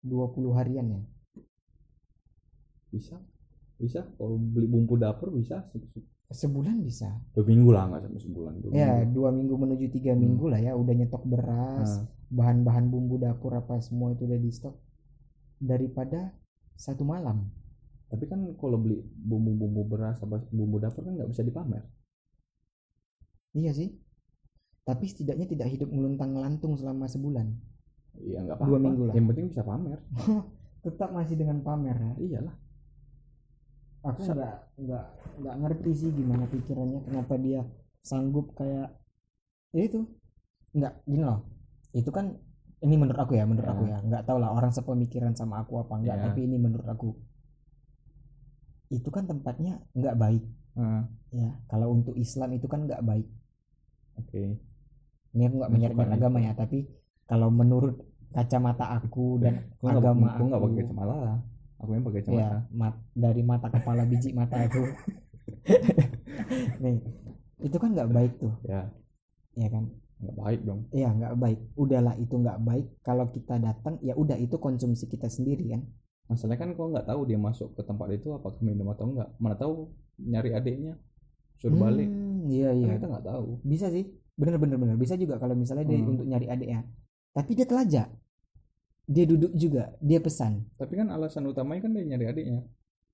20 0.00 0.52
harian 0.54 0.86
ya? 0.90 1.02
bisa 2.88 3.18
bisa 3.74 4.06
kalau 4.14 4.38
beli 4.38 4.70
bumbu 4.70 4.94
dapur 4.94 5.34
bisa 5.34 5.66
se- 5.66 5.82
se- 5.90 6.06
Sebulan 6.30 6.78
bisa. 6.80 7.10
dua 7.34 7.42
minggu 7.42 7.70
lah 7.70 7.90
nggak 7.90 8.02
sampai 8.06 8.22
sebulan 8.22 8.54
dua 8.62 8.70
Ya 8.70 9.02
minggu. 9.02 9.12
dua 9.12 9.28
minggu 9.30 9.54
menuju 9.58 9.86
tiga 9.90 10.14
Hmm. 10.14 10.22
minggu 10.22 10.46
lah 10.46 10.58
ya. 10.58 10.72
Udah 10.74 10.94
nyetok 10.94 11.26
beras, 11.26 11.90
Nah, 11.90 12.06
bahan-bahan 12.30 12.86
bumbu 12.86 13.18
dapur 13.18 13.50
apa 13.52 13.78
semua 13.78 14.14
itu 14.14 14.24
udah 14.24 14.38
di 14.38 14.50
stok 14.50 14.78
daripada 15.58 16.30
satu 16.76 17.02
malam. 17.02 17.50
tapi 18.04 18.30
kan 18.30 18.38
kalau 18.54 18.78
beli 18.78 19.02
bumbu-bumbu 19.02 19.90
beras 19.90 20.22
apa 20.22 20.38
bumbu 20.54 20.78
dapur 20.78 21.02
kan 21.02 21.18
nggak 21.18 21.34
bisa 21.34 21.42
dipamer 21.42 21.82
Iya 23.52 23.74
sih. 23.74 23.90
Tapi 24.84 25.04
setidaknya 25.04 25.46
tidak 25.46 25.68
hidup 25.68 25.88
ngeluntang 25.88 26.32
ngelantung 26.32 26.76
selama 26.76 27.04
sebulan. 27.06 27.48
iya 28.14 28.38
nggak 28.40 28.56
Dua 28.56 28.68
apa-apa 28.70 28.84
minggu 28.84 29.02
lah. 29.04 29.14
yang 29.16 29.26
penting 29.26 29.46
bisa 29.48 29.62
pamer 29.62 29.98
Tetap 30.84 31.10
masih 31.10 31.34
dengan 31.34 31.58
pamer 31.60 31.96
ya. 31.96 32.12
iyalah 32.16 32.54
Aku 34.04 34.20
nggak 34.22 34.54
nggak 34.78 35.04
nggak 35.40 35.54
ngerti 35.58 35.90
sih 35.94 36.10
gimana 36.12 36.44
pikirannya 36.46 37.00
kenapa 37.02 37.34
dia 37.34 37.64
sanggup 38.00 38.52
kayak 38.52 38.92
ya 39.72 39.82
itu 39.82 40.04
nggak 40.70 40.92
gini 41.02 41.24
loh. 41.24 41.40
Itu 41.90 42.10
kan 42.10 42.36
ini 42.78 42.94
menurut 42.94 43.16
aku 43.16 43.32
ya, 43.32 43.42
menurut 43.42 43.64
Ya. 43.64 43.72
aku 43.72 43.84
ya. 43.86 43.98
Nggak 43.98 44.22
tahu 44.24 44.36
lah 44.36 44.52
orang 44.52 44.68
sepemikiran 44.70 45.32
sama 45.32 45.64
aku 45.64 45.80
apa 45.80 45.96
enggak, 45.96 46.16
Ya. 46.16 46.22
tapi 46.28 46.44
ini 46.44 46.56
menurut 46.56 46.84
aku. 46.84 47.16
itu 48.90 49.08
kan 49.08 49.24
tempatnya 49.24 49.82
nggak 49.90 50.14
baik 50.14 50.44
Ah, 50.74 51.02
ya 51.30 51.54
kalau 51.64 51.90
untuk 51.90 52.14
Islam 52.14 52.50
itu 52.52 52.66
kan 52.66 52.82
nggak 52.82 53.02
baik 53.02 53.26
oke 54.16 54.42
ini 55.34 55.42
aku 55.50 55.56
nggak 55.60 55.72
menyerahkan 55.74 56.10
agama 56.14 56.38
ya 56.38 56.52
tapi 56.54 56.86
kalau 57.26 57.50
menurut 57.50 57.98
kacamata 58.34 58.98
aku 58.98 59.38
dan 59.38 59.70
nggak 59.78 59.94
agama 59.98 60.26
nggak 60.34 60.58
aku 60.58 60.64
pakai 60.66 60.78
kacamata. 60.82 61.34
Aku 61.78 61.90
yang 61.94 62.04
pakai 62.06 62.20
kacamata. 62.22 62.42
ya 62.42 62.48
mat- 62.74 63.02
dari 63.14 63.42
mata 63.46 63.68
kepala 63.70 64.02
biji 64.06 64.30
mata 64.34 64.56
aku. 64.58 64.82
Nih 66.82 66.98
itu 67.62 67.76
kan 67.78 67.90
nggak 67.94 68.10
baik 68.10 68.32
tuh. 68.42 68.54
Ya. 68.66 68.90
Ya 69.54 69.68
kan? 69.70 69.90
Nggak 70.18 70.36
baik 70.36 70.60
dong. 70.66 70.80
Iya 70.90 71.08
nggak 71.14 71.34
baik. 71.38 71.58
Udahlah 71.78 72.14
itu 72.18 72.34
nggak 72.34 72.58
baik. 72.62 72.86
Kalau 73.06 73.26
kita 73.30 73.54
datang 73.62 74.02
ya 74.02 74.18
udah 74.18 74.34
itu 74.38 74.58
konsumsi 74.58 75.06
kita 75.06 75.30
sendiri 75.30 75.70
kan. 75.70 75.82
masalahnya 76.24 76.56
kan 76.56 76.70
kau 76.72 76.88
nggak 76.88 77.04
tahu 77.04 77.28
dia 77.28 77.36
masuk 77.36 77.76
ke 77.76 77.84
tempat 77.84 78.08
itu 78.16 78.32
apakah 78.32 78.56
minum 78.64 78.88
atau 78.88 79.12
enggak 79.12 79.28
mana 79.36 79.60
tahu 79.60 79.92
nyari 80.16 80.56
adiknya 80.56 80.96
suruh 81.60 81.76
balik. 81.76 82.08
Hmm, 82.08 82.48
iya 82.48 82.72
kan 82.72 82.80
iya. 82.80 82.92
kita 82.96 83.06
nggak 83.12 83.26
tahu. 83.28 83.46
Bisa 83.60 83.86
sih. 83.92 84.08
Bener 84.34 84.58
bener 84.58 84.76
bener. 84.76 84.96
Bisa 84.96 85.14
juga 85.14 85.38
kalau 85.38 85.54
misalnya 85.54 85.84
dia 85.84 85.98
Hmm. 85.98 86.10
untuk 86.10 86.26
nyari 86.26 86.46
adiknya. 86.46 86.82
Tapi 87.30 87.50
dia 87.54 87.66
telajak. 87.66 88.08
Dia 89.04 89.24
duduk 89.24 89.52
juga. 89.54 89.94
Dia 90.00 90.18
pesan. 90.18 90.64
tapi 90.74 90.96
kan 90.96 91.08
alasan 91.08 91.44
utamanya 91.44 91.84
kan 91.84 91.92
dia 91.92 92.04
nyari 92.04 92.24
adiknya 92.26 92.60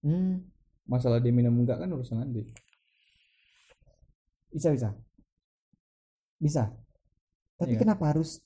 Hmm, 0.01 0.49
masalah 0.85 1.19
dia 1.19 1.29
minum 1.29 1.53
enggak 1.55 1.77
kan 1.77 1.89
urusan 1.89 2.23
adik 2.23 2.49
bisa 4.51 4.69
bisa. 4.73 4.91
Bisa. 6.37 6.73
Tapi 7.55 7.77
Iya. 7.77 7.81
kenapa 7.81 8.11
harus 8.11 8.41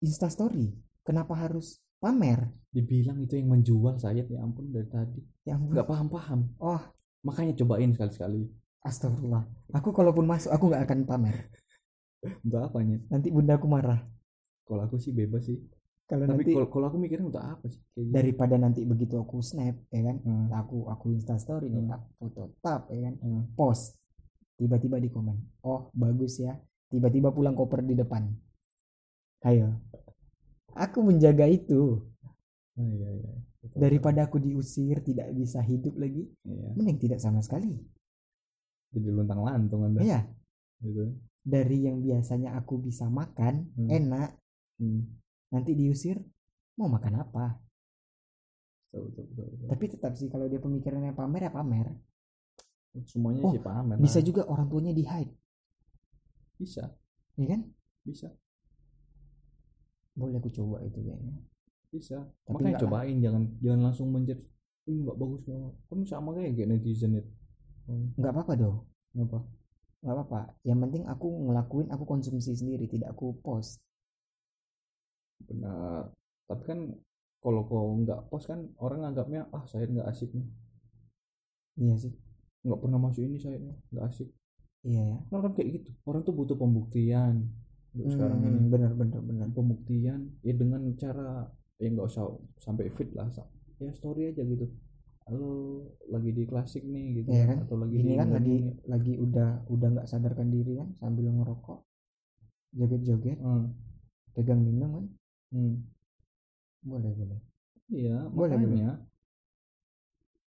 Insta 0.00 0.28
story? 0.28 0.72
Kenapa 1.00 1.36
harus 1.36 1.78
pamer? 1.96 2.48
dibilang 2.70 3.18
itu 3.18 3.34
yang 3.34 3.50
menjual 3.50 3.98
saya 3.98 4.22
ya 4.22 4.38
ampun 4.40 4.70
dari 4.70 4.86
tadi 4.86 5.18
Ya 5.42 5.58
ampun. 5.58 5.74
nggak 5.74 5.84
paham 5.84 6.06
paham 6.06 6.40
Oh, 6.56 6.78
makanya 7.20 7.50
cobain 7.56 7.90
sekali 7.90 8.12
sekali 8.12 8.40
astagfirullah. 8.80 9.42
Aku 9.74 9.90
kalaupun 9.90 10.22
masuk 10.22 10.48
aku 10.50 10.70
nggak 10.70 10.86
akan 10.86 10.98
pamer. 11.02 11.36
Untuk 12.20 12.60
apanya? 12.60 13.00
Nanti 13.08 13.28
bundaku 13.32 13.66
marah. 13.68 14.00
kalau 14.70 14.86
aku 14.86 15.02
sih 15.02 15.10
bebas 15.10 15.50
sih. 15.50 15.58
Kalau 16.06 16.30
tapi 16.30 16.46
nanti 16.46 16.52
kalau 16.70 16.86
aku 16.86 16.98
mikirnya 16.98 17.26
untuk 17.26 17.42
apa 17.42 17.66
sih? 17.66 17.82
Kayak 17.90 18.06
gitu. 18.06 18.14
daripada 18.14 18.54
nanti 18.54 18.80
begitu 18.86 19.18
aku 19.18 19.42
snap 19.42 19.74
ya 19.90 20.00
kan? 20.10 20.16
Hmm, 20.22 20.46
aku 20.54 20.86
aku 20.86 21.10
insta 21.10 21.34
story 21.42 21.70
Hmm. 21.70 21.90
tak 21.90 22.02
foto 22.18 22.54
tap 22.62 22.86
ya 22.94 23.10
kan? 23.10 23.14
Hmm. 23.18 23.42
post. 23.58 23.98
Tiba-tiba 24.54 25.02
di 25.02 25.10
komen. 25.10 25.66
Oh 25.66 25.90
bagus 25.90 26.38
ya. 26.38 26.54
Tiba-tiba 26.90 27.34
pulang 27.34 27.58
koper 27.58 27.82
di 27.82 27.98
depan. 27.98 28.30
Ayo. 29.46 29.74
Aku 30.78 31.02
menjaga 31.02 31.50
itu. 31.50 31.98
Ah, 32.78 32.86
iya 32.86 33.10
iya. 33.10 33.32
Betul, 33.60 33.78
daripada 33.82 34.30
aku 34.30 34.38
diusir 34.38 35.02
tidak 35.02 35.34
bisa 35.34 35.60
hidup 35.60 35.98
lagi 35.98 36.30
iya. 36.46 36.70
mending 36.78 36.98
tidak 37.10 37.18
sama 37.18 37.42
sekali. 37.42 37.74
Jadi 38.94 39.08
luntang 39.10 39.42
lantung 39.42 39.82
anda. 39.86 40.02
Ya 40.02 40.30
gitu 40.80 41.12
dari 41.40 41.88
yang 41.88 42.04
biasanya 42.04 42.54
aku 42.54 42.78
bisa 42.78 43.08
makan 43.08 43.72
Hmm. 43.74 43.88
enak 43.88 44.30
hmm. 44.78 45.02
nanti 45.50 45.72
diusir 45.74 46.20
mau 46.76 46.88
makan 46.88 47.20
apa? 47.20 47.60
Betul, 48.90 49.12
betul, 49.12 49.24
betul, 49.30 49.46
betul. 49.54 49.66
tapi 49.68 49.84
tetap 49.86 50.12
sih 50.16 50.28
kalau 50.28 50.46
dia 50.46 50.58
pemikirannya 50.58 51.14
pamer 51.14 51.46
ya 51.46 51.52
pamer. 51.52 51.88
Semuanya 53.06 53.46
Oh, 53.46 53.52
sih 53.54 53.62
pamer 53.62 53.96
bisa 53.98 54.18
lah. 54.18 54.26
juga 54.26 54.42
orang 54.46 54.66
tuanya 54.66 54.90
di 54.90 55.04
hide 55.06 55.32
bisa. 56.58 56.92
Ya 57.38 57.46
kan? 57.46 57.60
Bisa. 58.04 58.28
Boleh 60.12 60.36
aku 60.36 60.50
coba 60.52 60.82
itu 60.84 61.00
kayaknya. 61.00 61.38
Bisa. 61.88 62.18
Tapi 62.44 62.52
makanya 62.52 62.66
enggak 62.66 62.82
lah. 62.82 62.90
cobain 62.90 63.16
jangan 63.22 63.42
jangan 63.62 63.80
langsung 63.88 64.08
menjudge 64.12 64.44
ini 64.84 65.06
nggak 65.06 65.16
bagus 65.16 65.40
nggak 65.46 65.72
kan 65.86 65.98
sama 66.04 66.28
kayak 66.34 66.52
kayak 66.58 66.68
netizen 66.68 67.12
itu. 67.16 67.30
Nggak 68.18 68.32
apa-apa 68.34 68.52
dong. 68.58 68.76
Apa 69.16 69.38
nggak 70.00 70.16
apa-apa. 70.16 70.40
Yang 70.64 70.78
penting 70.88 71.02
aku 71.08 71.28
ngelakuin 71.48 71.88
aku 71.92 72.04
konsumsi 72.08 72.56
sendiri 72.56 72.88
tidak 72.88 73.12
aku 73.12 73.36
post. 73.40 73.80
Benar. 75.44 76.08
Tapi 76.48 76.62
kan 76.64 76.78
kalau 77.40 77.64
kau 77.64 77.96
nggak 78.04 78.28
post 78.28 78.48
kan 78.52 78.68
orang 78.80 79.12
anggapnya 79.12 79.48
ah 79.52 79.64
saya 79.68 79.88
nggak 79.88 80.08
asik 80.08 80.32
nih. 80.32 80.48
Iya 81.80 81.94
sih. 82.00 82.12
Nggak 82.64 82.80
pernah 82.80 82.98
masuk 83.00 83.22
ini 83.24 83.36
saya 83.40 83.56
nggak 83.92 84.06
asik. 84.08 84.28
Iya 84.84 85.02
ya. 85.04 85.18
Nah, 85.28 85.38
kan 85.44 85.52
kayak 85.52 85.68
gitu. 85.80 85.90
Orang 86.08 86.24
tuh 86.24 86.32
butuh 86.36 86.56
pembuktian. 86.56 87.48
Untuk 87.90 88.14
sekarang 88.14 88.38
ini. 88.46 88.48
Hmm, 88.54 88.68
bener 88.70 88.92
bener 88.94 89.20
bener 89.20 89.48
pembuktian 89.50 90.20
ya 90.46 90.54
dengan 90.54 90.80
cara 90.94 91.50
ya 91.80 91.88
nggak 91.90 92.06
usah 92.06 92.28
sampai 92.60 92.92
fit 92.92 93.10
lah 93.16 93.26
ya 93.80 93.90
story 93.96 94.30
aja 94.30 94.44
gitu 94.44 94.68
halo 95.30 95.86
lagi 96.10 96.30
di 96.34 96.42
klasik 96.42 96.82
nih 96.82 97.22
gitu 97.22 97.30
Iya 97.30 97.44
kan? 97.54 97.58
atau 97.62 97.76
lagi 97.78 97.96
ini 98.02 98.12
di 98.12 98.18
kan 98.18 98.28
lagi 98.34 98.50
nih. 98.50 98.74
lagi 98.90 99.12
udah 99.14 99.48
udah 99.70 99.88
nggak 99.94 100.08
sadarkan 100.10 100.48
diri 100.50 100.72
kan 100.82 100.88
sambil 100.98 101.30
ngerokok 101.30 101.78
joget-joget 102.74 103.38
Hmm, 103.38 103.70
pegang 104.34 104.60
minum 104.62 104.90
kan? 104.90 105.04
Hmm. 105.54 105.74
boleh 106.82 107.12
boleh. 107.14 107.38
Iya 107.90 108.16
Boleh, 108.30 108.54
makanya 108.58 108.90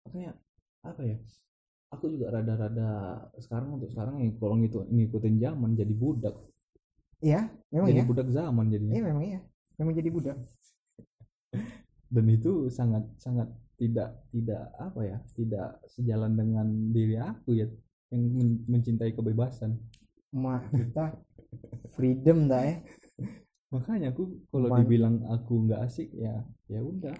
makanya 0.05 0.31
apa 0.83 1.01
ya 1.05 1.17
aku 1.93 2.05
juga 2.13 2.25
rada-rada 2.33 2.89
sekarang 3.41 3.77
untuk 3.77 3.89
sekarang 3.93 4.17
nih 4.21 4.31
kalau 4.41 4.57
gitu 4.57 4.85
ngikutin 4.89 5.35
zaman 5.37 5.69
jadi 5.77 5.93
budak. 5.93 6.35
Iya 7.23 7.41
memang 7.71 7.87
jadi 7.93 8.01
ya 8.01 8.09
budak 8.09 8.27
zaman 8.33 8.65
jadinya. 8.73 8.93
Iya 8.97 9.03
memang 9.05 9.23
iya. 9.25 9.39
Memang 9.77 9.93
jadi 9.97 10.09
budak. 10.09 10.37
Dan 12.13 12.25
itu 12.29 12.69
sangat 12.69 13.03
sangat 13.17 13.49
tidak 13.83 14.15
tidak 14.31 14.63
apa 14.79 14.99
ya 15.03 15.17
tidak 15.35 15.67
sejalan 15.91 16.31
dengan 16.33 16.63
diri 16.89 17.19
aku 17.19 17.51
ya 17.51 17.67
yang 18.07 18.23
men- 18.31 18.63
mencintai 18.65 19.11
kebebasan. 19.11 19.75
Mak 20.31 20.71
kita 20.71 21.19
freedom 21.91 22.47
dah 22.47 22.63
ya. 22.63 22.75
Makanya 23.69 24.13
aku 24.13 24.39
kalau 24.47 24.71
Man- 24.71 24.79
dibilang 24.81 25.15
aku 25.27 25.67
nggak 25.67 25.81
asik 25.83 26.09
ya 26.15 26.39
ya 26.65 26.79
udah. 26.79 27.13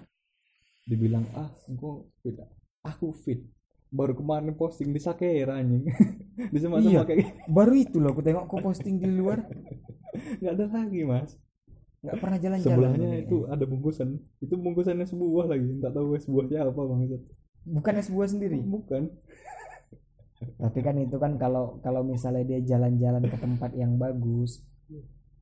Dibilang 0.86 1.28
ah 1.36 1.52
aku 1.68 2.08
fit. 2.22 2.40
Aku 2.82 3.12
fit. 3.12 3.44
Baru 3.90 4.16
kemarin 4.16 4.54
posting 4.54 4.90
di 4.90 4.98
Sakera 4.98 5.60
anjing. 5.60 5.86
Di 6.54 6.58
sama 6.58 6.82
Iya. 6.82 7.06
kayak 7.06 7.46
baru 7.46 7.78
itu 7.78 8.02
loh 8.02 8.10
aku 8.10 8.26
tengok 8.26 8.50
kau 8.50 8.58
posting 8.58 8.98
di 8.98 9.06
luar. 9.06 9.46
Nggak 10.42 10.54
ada 10.58 10.66
lagi 10.72 11.02
mas 11.06 11.38
nggak 12.04 12.20
pernah 12.20 12.38
jalan-jalan 12.38 12.76
sebelahnya 12.76 13.08
kayaknya. 13.08 13.26
itu 13.26 13.38
ada 13.48 13.64
bungkusan. 13.64 14.08
Itu 14.44 14.54
bungkusannya 14.60 15.08
sebuah 15.08 15.46
lagi. 15.48 15.70
Nggak 15.80 15.94
tahu 15.96 16.08
es 16.20 16.26
buah 16.28 16.46
siapa 16.52 16.82
bang 16.84 17.02
bukan 17.64 17.94
es 17.96 18.10
buah 18.12 18.28
sendiri? 18.28 18.60
Bukan. 18.60 19.04
Tapi 20.60 20.80
kan 20.84 20.96
itu 21.00 21.16
kan 21.16 21.40
kalau 21.40 21.80
kalau 21.80 22.04
misalnya 22.04 22.44
dia 22.44 22.60
jalan-jalan 22.76 23.24
ke 23.24 23.38
tempat 23.40 23.72
yang 23.80 23.96
bagus 23.96 24.60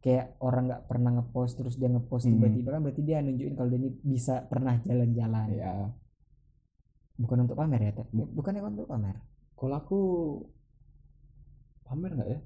kayak 0.02 0.34
orang 0.42 0.66
nggak 0.66 0.86
pernah 0.90 1.14
ngepost 1.14 1.62
terus 1.62 1.78
dia 1.78 1.90
ngepost 1.90 2.26
Hmm. 2.26 2.38
tiba-tiba 2.38 2.74
kan 2.74 2.82
berarti 2.82 3.02
dia 3.06 3.22
nunjukin 3.22 3.54
kalau 3.54 3.70
dia 3.70 3.80
ini 3.82 3.90
bisa 4.02 4.46
pernah 4.46 4.78
jalan-jalan. 4.86 5.48
Ya 5.58 5.74
bukan 7.18 7.38
untuk 7.46 7.58
pamer 7.58 7.82
ya 7.82 7.92
bukan 8.14 8.54
untuk 8.62 8.90
pamer? 8.90 9.18
Kalau 9.58 9.76
aku 9.78 10.00
pamer 11.86 12.12
nggak 12.18 12.30
ya? 12.30 12.40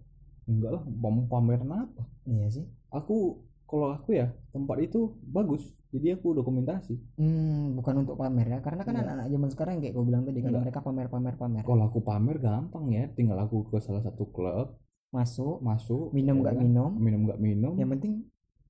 Enggak 0.45 0.71
lah 0.79 0.83
mau 0.87 1.23
pamer 1.27 1.59
apa 1.63 2.03
iya 2.27 2.47
sih. 2.47 2.63
Aku 2.91 3.43
kalau 3.65 3.91
aku 3.97 4.13
ya 4.13 4.29
tempat 4.53 4.77
itu 4.81 5.17
bagus. 5.25 5.73
Jadi 5.89 6.11
aku 6.11 6.35
dokumentasi. 6.35 6.95
Hmm, 7.17 7.79
bukan 7.79 8.03
untuk 8.03 8.19
pamer 8.19 8.47
ya. 8.51 8.59
Karena 8.59 8.83
kan 8.83 8.93
Iya. 8.93 9.01
anak-anak 9.07 9.27
zaman 9.31 9.49
sekarang 9.49 9.73
kayak 9.79 9.93
gue 9.95 10.05
bilang 10.05 10.23
tadi 10.27 10.39
kan 10.43 10.51
Enggak. 10.51 10.63
mereka 10.67 10.79
pamer 10.83 11.07
pamer 11.07 11.35
pamer 11.39 11.63
kalau 11.63 11.83
aku 11.87 11.99
pamer 12.03 12.37
gampang 12.37 12.85
ya. 12.91 13.07
Tinggal 13.15 13.39
aku 13.39 13.65
ke 13.71 13.79
salah 13.79 14.03
satu 14.03 14.27
klub. 14.29 14.75
Masuk. 15.15 15.63
Masuk 15.63 16.11
minum 16.11 16.39
ya 16.39 16.41
nggak 16.43 16.55
kan? 16.59 16.63
minum. 16.67 16.91
Minum 16.99 17.21
nggak 17.25 17.39
minum. 17.39 17.73
Yang 17.79 17.89
penting 17.97 18.13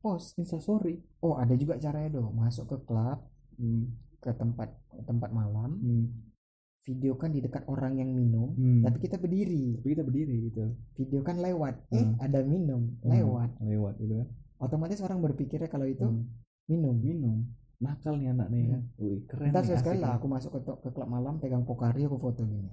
post 0.06 0.38
instastory 0.38 1.02
oh 1.26 1.34
ada 1.42 1.58
juga 1.58 1.82
caranya 1.82 2.22
dong. 2.22 2.32
Masuk 2.38 2.70
ke 2.70 2.78
klub 2.86 3.20
hmm. 3.58 3.84
ke 4.22 4.30
tempat 4.38 4.70
tempat 5.10 5.30
malam. 5.34 5.82
Hmm. 5.82 6.06
Videokan 6.86 7.34
di 7.34 7.42
dekat 7.42 7.66
orang 7.66 7.98
yang 7.98 8.14
minum 8.14 8.54
Hmm. 8.54 8.86
tapi 8.86 9.02
kita 9.02 9.18
berdiri. 9.18 9.82
Tapi 9.82 9.88
kita 9.92 10.04
berdiri 10.06 10.36
gitu. 10.48 10.62
Videokan 10.96 11.42
lewat. 11.42 11.76
Eh 11.90 12.06
Hmm. 12.06 12.22
ada 12.22 12.40
minum. 12.46 12.94
Hmm, 13.02 13.10
lewat. 13.10 13.50
Lewat 13.60 13.94
gitu 13.98 14.14
kan. 14.22 14.28
Otomatis 14.62 15.02
orang 15.02 15.20
berpikirnya 15.20 15.66
kalau 15.66 15.90
itu 15.90 16.06
Hmm. 16.06 16.30
minum. 16.66 16.96
Minum. 16.96 17.38
Nakal 17.76 18.16
nih 18.16 18.32
anak 18.32 18.48
nih 18.48 18.72
kan 18.72 18.82
wih 18.96 19.20
keren 19.28 19.52
ntar 19.52 19.68
nih, 19.68 19.76
sekali 19.76 20.00
lah 20.00 20.16
aku 20.16 20.32
masuk 20.32 20.48
ke, 20.56 20.60
ke 20.64 20.90
klub 20.96 21.12
malam 21.12 21.44
pegang 21.44 21.68
pokari 21.68 22.08
aku 22.08 22.16
foto 22.16 22.48
gini. 22.48 22.72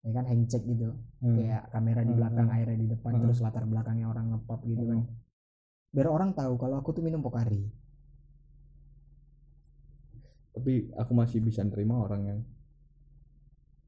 Ya 0.00 0.10
kan 0.12 0.24
handshake 0.24 0.64
gitu. 0.64 0.94
Hmm. 1.20 1.36
kayak 1.36 1.68
kamera 1.68 2.00
di 2.00 2.08
Hmm, 2.08 2.18
belakang 2.22 2.48
hmm. 2.48 2.56
airnya 2.56 2.78
di 2.78 2.88
depan 2.88 3.12
Hmm. 3.12 3.22
terus 3.26 3.38
latar 3.42 3.64
belakangnya 3.66 4.06
orang 4.06 4.32
ngepop 4.32 4.62
gitu 4.64 4.84
kan. 4.86 5.00
Hmm. 5.02 5.22
biar 5.90 6.10
orang 6.10 6.34
tahu 6.34 6.58
kalau 6.58 6.74
aku 6.74 6.90
tuh 6.90 7.02
minum 7.02 7.22
pokari. 7.22 7.70
Tapi 10.50 10.90
aku 10.94 11.12
masih 11.12 11.38
bisa 11.38 11.62
nerima 11.62 11.98
orang 11.98 12.22
yang 12.24 12.38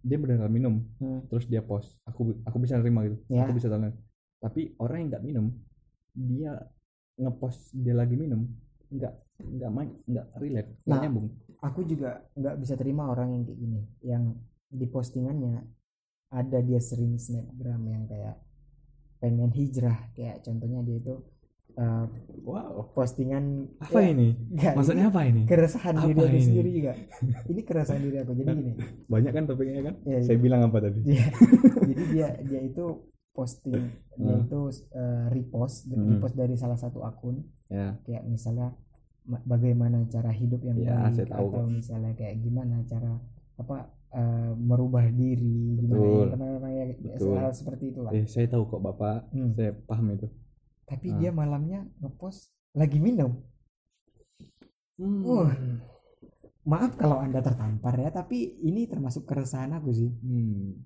dia 0.01 0.17
beneran 0.17 0.49
minum 0.49 0.75
Hmm. 0.99 1.25
terus 1.27 1.45
dia 1.45 1.61
post 1.61 1.97
aku 2.03 2.37
aku 2.43 2.57
bisa 2.59 2.77
nerima 2.77 3.05
gitu 3.05 3.17
Ya. 3.29 3.45
aku 3.45 3.55
bisa 3.55 3.67
tahu 3.67 3.89
tapi 4.37 4.77
orang 4.77 4.97
yang 4.99 5.09
nggak 5.11 5.25
minum 5.25 5.47
dia 6.13 6.53
ngepost 7.17 7.73
dia 7.73 7.93
lagi 7.93 8.15
minum 8.15 8.45
nggak 8.89 9.15
nggak 9.39 9.71
main 9.71 9.91
nggak 10.05 10.27
relate 10.37 10.71
Nah. 10.85 11.01
nyambung 11.01 11.29
aku 11.59 11.83
juga 11.83 12.23
nggak 12.33 12.57
bisa 12.57 12.75
terima 12.75 13.07
orang 13.07 13.33
yang 13.33 13.43
kayak 13.45 13.59
gini 13.59 13.81
yang 14.01 14.25
di 14.67 14.87
postingannya 14.87 15.65
ada 16.29 16.59
dia 16.61 16.79
sering 16.79 17.17
snapgram 17.17 17.83
yang 17.83 18.05
kayak 18.05 18.37
pengen 19.17 19.49
hijrah 19.51 19.97
kayak 20.13 20.43
contohnya 20.43 20.83
dia 20.83 20.99
itu 20.99 21.15
eh, 21.77 22.05
wow. 22.43 22.89
postingan 22.93 23.45
apa 23.79 23.99
ya, 24.01 24.09
ini? 24.11 24.29
Enggak, 24.51 24.73
maksudnya 24.75 25.05
apa 25.07 25.21
ini? 25.23 25.43
ini 25.43 25.43
keresahan 25.45 25.95
Apa 25.95 26.05
diri 26.07 26.17
aku 26.17 26.27
ini? 26.27 26.41
sendiri 26.43 26.71
juga 26.73 26.93
ini 27.47 27.61
keresahan 27.63 28.01
diri 28.01 28.17
aku. 28.19 28.33
Jadi 28.33 28.49
gini. 28.51 28.73
Banyak 29.07 29.33
kan 29.33 29.45
topiknya 29.45 29.81
kan? 29.85 29.95
Ya, 30.05 30.19
saya 30.21 30.39
bilang 30.39 30.61
apa 30.65 30.79
tadi? 30.81 30.99
Dia 31.05 31.25
jadi 31.89 32.03
dia 32.11 32.29
dia 32.43 32.61
itu 32.65 32.85
posting 33.31 33.85
dia 34.17 34.33
Hmm. 34.33 34.49
itu 34.49 34.61
eh, 34.91 35.25
repost 35.29 35.93
Hmm. 35.93 36.09
repost 36.11 36.35
dari 36.35 36.57
salah 36.57 36.77
satu 36.77 37.05
akun. 37.05 37.45
Ya. 37.69 38.01
Kayak 38.03 38.25
misalnya 38.25 38.73
ma- 39.25 39.45
bagaimana 39.45 40.09
cara 40.09 40.31
hidup 40.31 40.65
yang 40.65 40.81
Ya, 40.81 41.13
baik 41.13 41.29
atau 41.29 41.67
misalnya 41.69 42.15
kayak 42.15 42.41
gimana 42.41 42.81
cara 42.87 43.21
apa 43.57 43.93
eh, 44.09 44.53
merubah 44.57 45.05
diri 45.11 45.77
gimana 45.77 46.01
Betul. 46.01 46.17
ya 46.17 46.33
teman-teman 46.33 46.71
ya 46.73 46.85
hal 47.37 47.53
seperti 47.53 47.85
itulah. 47.93 48.11
Eh 48.15 48.25
saya 48.25 48.47
tahu 48.49 48.65
kok 48.67 48.81
bapak. 48.81 49.29
Hmm. 49.35 49.53
saya 49.53 49.77
paham 49.85 50.17
itu 50.17 50.29
tapi 50.87 51.13
Ah. 51.13 51.17
dia 51.19 51.31
malamnya 51.35 51.85
ngepost 52.01 52.55
lagi 52.73 53.03
minum. 53.03 53.35
Wah. 54.97 55.53
maaf 56.67 56.99
kalau 56.99 57.23
anda 57.23 57.39
tertampar 57.39 57.95
ya 57.95 58.11
tapi 58.11 58.59
ini 58.67 58.91
termasuk 58.91 59.23
keresahan 59.23 59.71
aku 59.77 59.91
sih. 59.95 60.11
Hmm. 60.23 60.83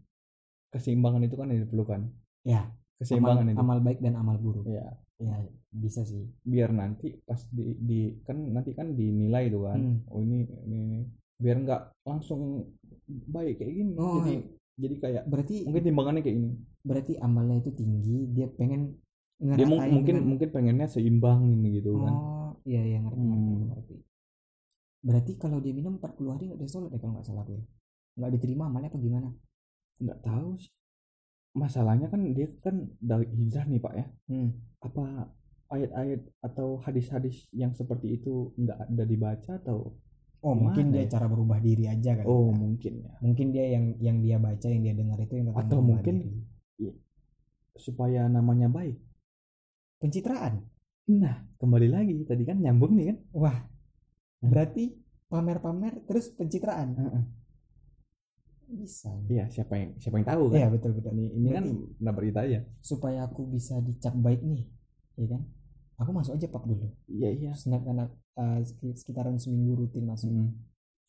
keseimbangan 0.71 1.27
itu 1.27 1.35
kan 1.35 1.51
yang 1.51 1.67
diperlukan. 1.67 2.01
Ya 2.47 2.63
amal, 2.71 3.03
keseimbangan 3.03 3.47
itu. 3.51 3.59
amal 3.59 3.79
baik 3.83 3.99
dan 3.99 4.15
amal 4.15 4.37
buruk. 4.39 4.71
Ya. 4.71 4.87
Ya 5.19 5.35
bisa 5.75 6.07
sih. 6.07 6.31
Biar 6.47 6.71
nanti 6.71 7.19
pas 7.27 7.43
di, 7.51 7.75
di 7.75 8.01
kan 8.23 8.39
nanti 8.39 8.71
kan 8.71 8.95
dinilai 8.95 9.51
tuh 9.51 9.67
kan. 9.67 9.81
Hmm. 9.83 9.99
oh 10.15 10.23
ini, 10.23 10.47
ini 10.69 10.79
ini. 10.79 11.01
biar 11.41 11.57
nggak 11.65 11.83
langsung 12.07 12.71
baik 13.09 13.65
kayak 13.65 13.73
gini. 13.73 13.93
Oh, 13.97 14.21
jadi 14.21 14.35
jadi 14.79 14.95
kayak 15.01 15.23
berarti 15.27 15.57
mungkin 15.65 15.85
timbangannya 15.91 16.23
kayak 16.23 16.37
ini 16.37 16.51
berarti 16.81 17.13
amalnya 17.19 17.57
itu 17.65 17.71
tinggi 17.73 18.29
dia 18.31 18.47
pengen 18.53 19.00
dia 19.41 19.67
mungkin 19.67 20.05
dengan- 20.05 20.27
mungkin 20.29 20.49
pengennya 20.53 20.87
seimbang 20.87 21.49
ini 21.49 21.81
gitu 21.81 21.97
kan 21.97 22.13
oh 22.13 22.53
iya 22.69 22.83
iya 22.85 22.99
ngerti, 23.01 23.17
Hmm. 23.17 23.33
ngerti, 23.33 23.65
ngerti. 23.73 23.97
berarti 25.01 25.33
kalau 25.41 25.59
dia 25.65 25.73
minum 25.73 25.97
40 25.97 26.29
hari 26.37 26.45
nggak 26.47 26.61
dia 26.61 26.69
sholat 26.69 26.93
ya 26.93 27.01
kalau 27.01 27.17
nggak 27.17 27.25
salah 27.25 27.45
gue 27.49 27.61
nggak 28.21 28.31
diterima 28.37 28.69
amalnya 28.69 28.93
apa 28.93 29.01
gimana 29.01 29.29
nggak 29.97 30.21
tahu 30.21 30.51
sih 30.57 30.69
masalahnya 31.51 32.07
kan 32.07 32.21
dia 32.31 32.47
kan 32.61 32.85
dari 33.01 33.27
hijrah 33.27 33.65
nih 33.65 33.81
pak 33.81 33.95
ya 33.97 34.07
hmm. 34.29 34.51
apa 34.85 35.03
ayat-ayat 35.71 36.21
atau 36.43 36.79
hadis-hadis 36.79 37.49
yang 37.51 37.73
seperti 37.73 38.21
itu 38.21 38.53
nggak 38.55 38.77
ada 38.77 39.05
dibaca 39.09 39.53
atau 39.57 39.97
oh 40.41 40.55
mungkin 40.55 40.93
dia 40.93 41.09
ya? 41.09 41.17
cara 41.17 41.27
berubah 41.33 41.59
diri 41.59 41.89
aja 41.89 42.21
kan 42.21 42.25
oh 42.29 42.53
mungkin 42.53 43.03
ya 43.03 43.13
mungkin 43.25 43.47
dia 43.51 43.65
yang 43.73 43.97
yang 43.99 44.21
dia 44.21 44.37
baca 44.37 44.67
yang 44.69 44.83
dia 44.85 44.95
dengar 44.95 45.17
itu 45.17 45.35
yang 45.41 45.49
Atau 45.57 45.81
mungkin 45.81 46.15
diri. 46.77 46.93
supaya 47.77 48.29
namanya 48.29 48.69
baik 48.69 49.01
pencitraan. 50.01 50.65
Nah 51.07 51.47
kembali 51.55 51.89
lagi 51.89 52.17
tadi 52.25 52.43
kan 52.43 52.57
nyambung 52.57 52.97
nih 52.97 53.13
kan? 53.13 53.19
Wah 53.33 53.59
Hmm. 54.41 54.49
berarti 54.49 54.97
pamer-pamer 55.29 56.01
terus 56.03 56.33
pencitraan. 56.33 56.97
Heeh. 56.97 57.25
bisa. 58.71 59.11
Iya 59.27 59.51
siapa 59.51 59.75
yang 59.75 59.99
siapa 59.99 60.17
yang 60.17 60.29
tahu 60.29 60.43
kan? 60.49 60.57
Iya 60.57 60.69
betul 60.71 60.91
betul. 60.95 61.11
Ini 61.13 61.27
ini 61.35 61.49
kan 61.51 61.65
pernah 61.93 62.15
berita 62.15 62.39
aja 62.41 62.63
supaya 62.79 63.27
aku 63.27 63.43
bisa 63.45 63.77
dicap 63.79 64.15
baik 64.15 64.41
nih 64.41 64.63
ya 65.17 65.27
kan? 65.29 65.43
Aku 65.99 66.15
masuk 66.15 66.33
aja 66.33 66.47
pap 66.47 66.65
dulu. 66.65 66.87
Iya 67.05 67.29
iya. 67.31 67.51
Snap 67.53 67.83
anak 67.85 68.15
seki- 68.63 68.95
sekitaran 68.95 69.37
seminggu 69.37 69.75
rutin 69.77 70.07
masuk. 70.07 70.31
Mm. 70.31 70.51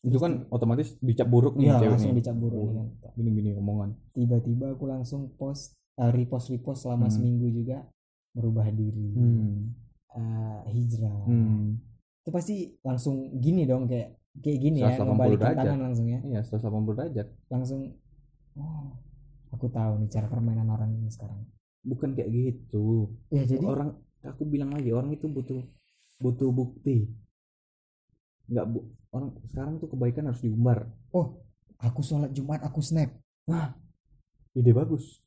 itu 0.02 0.18
kan 0.18 0.50
otomatis 0.50 0.98
dicap 0.98 1.30
buruk 1.30 1.54
nih 1.54 1.70
Iya 1.70 1.86
langsung 1.86 2.12
nih. 2.12 2.20
dicap 2.20 2.34
buruk 2.34 2.58
Oh, 2.58 2.74
nih. 2.74 2.90
kan. 2.98 3.12
gini-gini 3.14 3.50
omongan. 3.54 3.94
Tiba-tiba 4.12 4.74
aku 4.74 4.90
langsung 4.90 5.30
post 5.32 5.78
eh, 5.94 6.10
repost 6.10 6.50
repost 6.50 6.84
selama 6.84 7.06
Hmm. 7.06 7.14
seminggu 7.14 7.46
juga 7.54 7.86
merubah 8.32 8.68
diri, 8.72 9.12
hmm. 9.12 9.56
eh, 10.16 10.60
hijrah. 10.72 11.28
Hmm. 11.28 11.80
Itu 12.24 12.30
pasti 12.32 12.76
langsung 12.86 13.36
gini 13.42 13.68
dong 13.68 13.90
kayak 13.90 14.22
kayak 14.40 14.60
gini 14.64 14.78
ya 14.80 14.96
180 14.96 15.12
ngebalikin 15.12 15.56
tangan 15.60 15.80
langsung 15.84 16.08
ya. 16.08 16.20
iya 16.24 16.40
180 16.40 16.96
derajat 16.96 17.28
Langsung 17.52 17.82
oh 18.56 18.88
aku 19.52 19.68
tahu 19.68 20.00
nih 20.00 20.08
cara 20.08 20.32
permainan 20.32 20.72
orang 20.72 20.96
ini 20.96 21.12
sekarang. 21.12 21.44
bukan 21.84 22.16
kayak 22.16 22.30
gitu 22.32 23.12
Ya 23.34 23.44
jadi 23.44 23.66
orang 23.68 23.98
aku 24.24 24.48
bilang 24.48 24.72
lagi 24.72 24.94
orang 24.94 25.12
itu 25.12 25.28
butuh 25.28 25.60
butuh 26.22 26.54
bukti 26.54 27.10
nggak 28.48 28.66
bu 28.70 28.86
orang 29.12 29.34
sekarang 29.50 29.82
tuh 29.82 29.90
kebaikan 29.90 30.30
harus 30.30 30.46
diumbar 30.46 30.88
aku 31.82 32.00
sholat 32.06 32.30
Jumat 32.32 32.62
aku 32.62 32.80
snap. 32.86 33.10
ide 34.54 34.72
bagus 34.72 35.20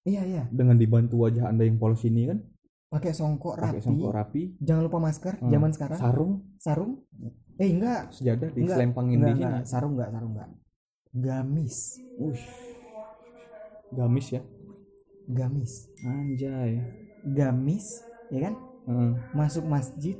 Iya 0.00 0.22
iya. 0.24 0.42
dengan 0.48 0.74
dibantu 0.74 1.22
wajah 1.22 1.48
anda 1.48 1.62
yang 1.62 1.76
polos 1.76 2.00
ini 2.02 2.24
kan 2.26 2.40
Pakai 2.88 3.14
songkok 3.14 3.54
rapi. 3.54 3.78
pakai 3.78 3.82
songkok 3.84 4.10
rapi 4.10 4.42
Jangan 4.58 4.82
lupa 4.82 4.98
masker. 4.98 5.34
Hmm. 5.38 5.46
Zaman 5.46 5.70
sekarang 5.70 5.98
sarung 5.98 6.32
sarung. 6.56 6.92
Eh 7.54 7.68
enggak. 7.68 8.10
sejadah 8.10 8.48
Enggak, 8.50 8.56
diselempangin 8.56 9.16
Enggak, 9.16 9.28
di 9.28 9.36
sini 9.36 9.44
enggak. 9.46 9.64
Sarung 9.64 9.92
enggak, 9.94 10.10
sarung 10.10 10.32
enggak. 10.34 10.48
Gamis. 11.12 11.76
Ush. 12.18 12.44
gamis 13.90 14.26
ya 14.30 14.42
Gamis. 15.26 15.72
anjay 16.00 16.78
Gamis, 17.26 17.86
ya 18.30 18.40
kan? 18.40 18.54
Heeh. 18.86 19.12
masuk 19.32 19.66
masjid 19.66 20.16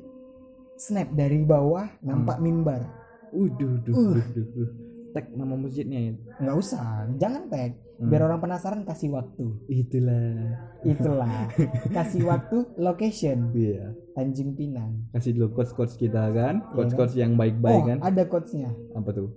snap 0.76 1.08
dari 1.10 1.40
bawah 1.40 1.88
nampak 2.00 2.38
mimbar 2.38 2.84
Uduh, 3.30 3.78
duh, 3.78 3.94
Uh. 3.94 4.14
duh, 4.14 4.26
duh, 4.34 4.46
duh. 4.52 4.70
Tag 5.10 5.26
nama 5.30 5.54
masjidnya 5.54 5.98
ya. 6.00 6.12
nggak 6.38 6.56
usah 6.56 7.10
jangan 7.16 7.46
tag 7.46 7.72
Hmm. 7.96 8.08
biar 8.08 8.24
orang 8.24 8.40
penasaran 8.40 8.80
kasih 8.82 9.12
waktu 9.12 9.44
Itulah. 9.68 10.56
itulah 10.82 11.52
kasih 11.92 12.24
waktu 12.24 12.56
location 12.74 13.52
Iya. 13.52 13.92
Tanjung 14.10 14.54
Pinang 14.54 15.04
Kasih 15.10 15.36
dulu 15.36 15.52
coach 15.52 15.74
coach 15.74 15.94
kita 15.94 16.30
kan, 16.30 16.62
Iya 16.62 16.72
coach 16.72 16.90
kan? 16.90 16.98
coach 16.98 17.14
yang 17.14 17.36
baik-baik 17.36 17.76
oh 17.76 17.84
kan. 17.84 17.98
ada 18.00 18.22
quotesnya 18.24 18.72
Apa 18.94 19.12
tuh? 19.12 19.28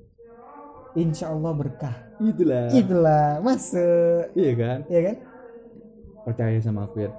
Insya 0.95 1.27
Allah 1.29 1.51
berkah 1.51 1.91
Itulah. 2.17 2.71
itulah 2.71 3.27
masuk 3.41 4.31
Iya 4.31 4.51
kan? 4.55 4.79
ya 4.87 4.99
kan 5.03 5.15
Percaya 6.23 6.55
sama 6.57 6.87
aku 6.87 7.03
ya. 7.03 7.11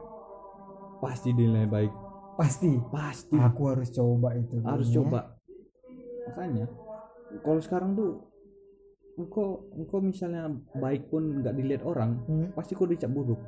Pasti 0.96 1.28
dinilai 1.28 1.66
baik. 1.66 1.92
pasti 2.34 2.72
Pasti. 2.88 3.36
aku 3.36 3.62
harus 3.68 3.92
coba 3.92 4.32
itu 4.32 4.58
Harus 4.58 4.88
kayaknya. 4.88 4.96
coba. 4.96 5.20
Makanya 6.24 6.64
kalau 7.36 7.60
sekarang 7.60 7.92
tuh 7.92 8.32
engkau 9.14 9.70
engkau 9.72 9.98
misalnya 9.98 10.46
baik 10.72 11.06
pun 11.06 11.40
nggak 11.40 11.54
dilihat 11.54 11.82
orang, 11.82 12.18
hmm, 12.24 12.46
pasti 12.52 12.72
kau 12.72 12.84
dicap 12.84 13.08
buruk. 13.08 13.38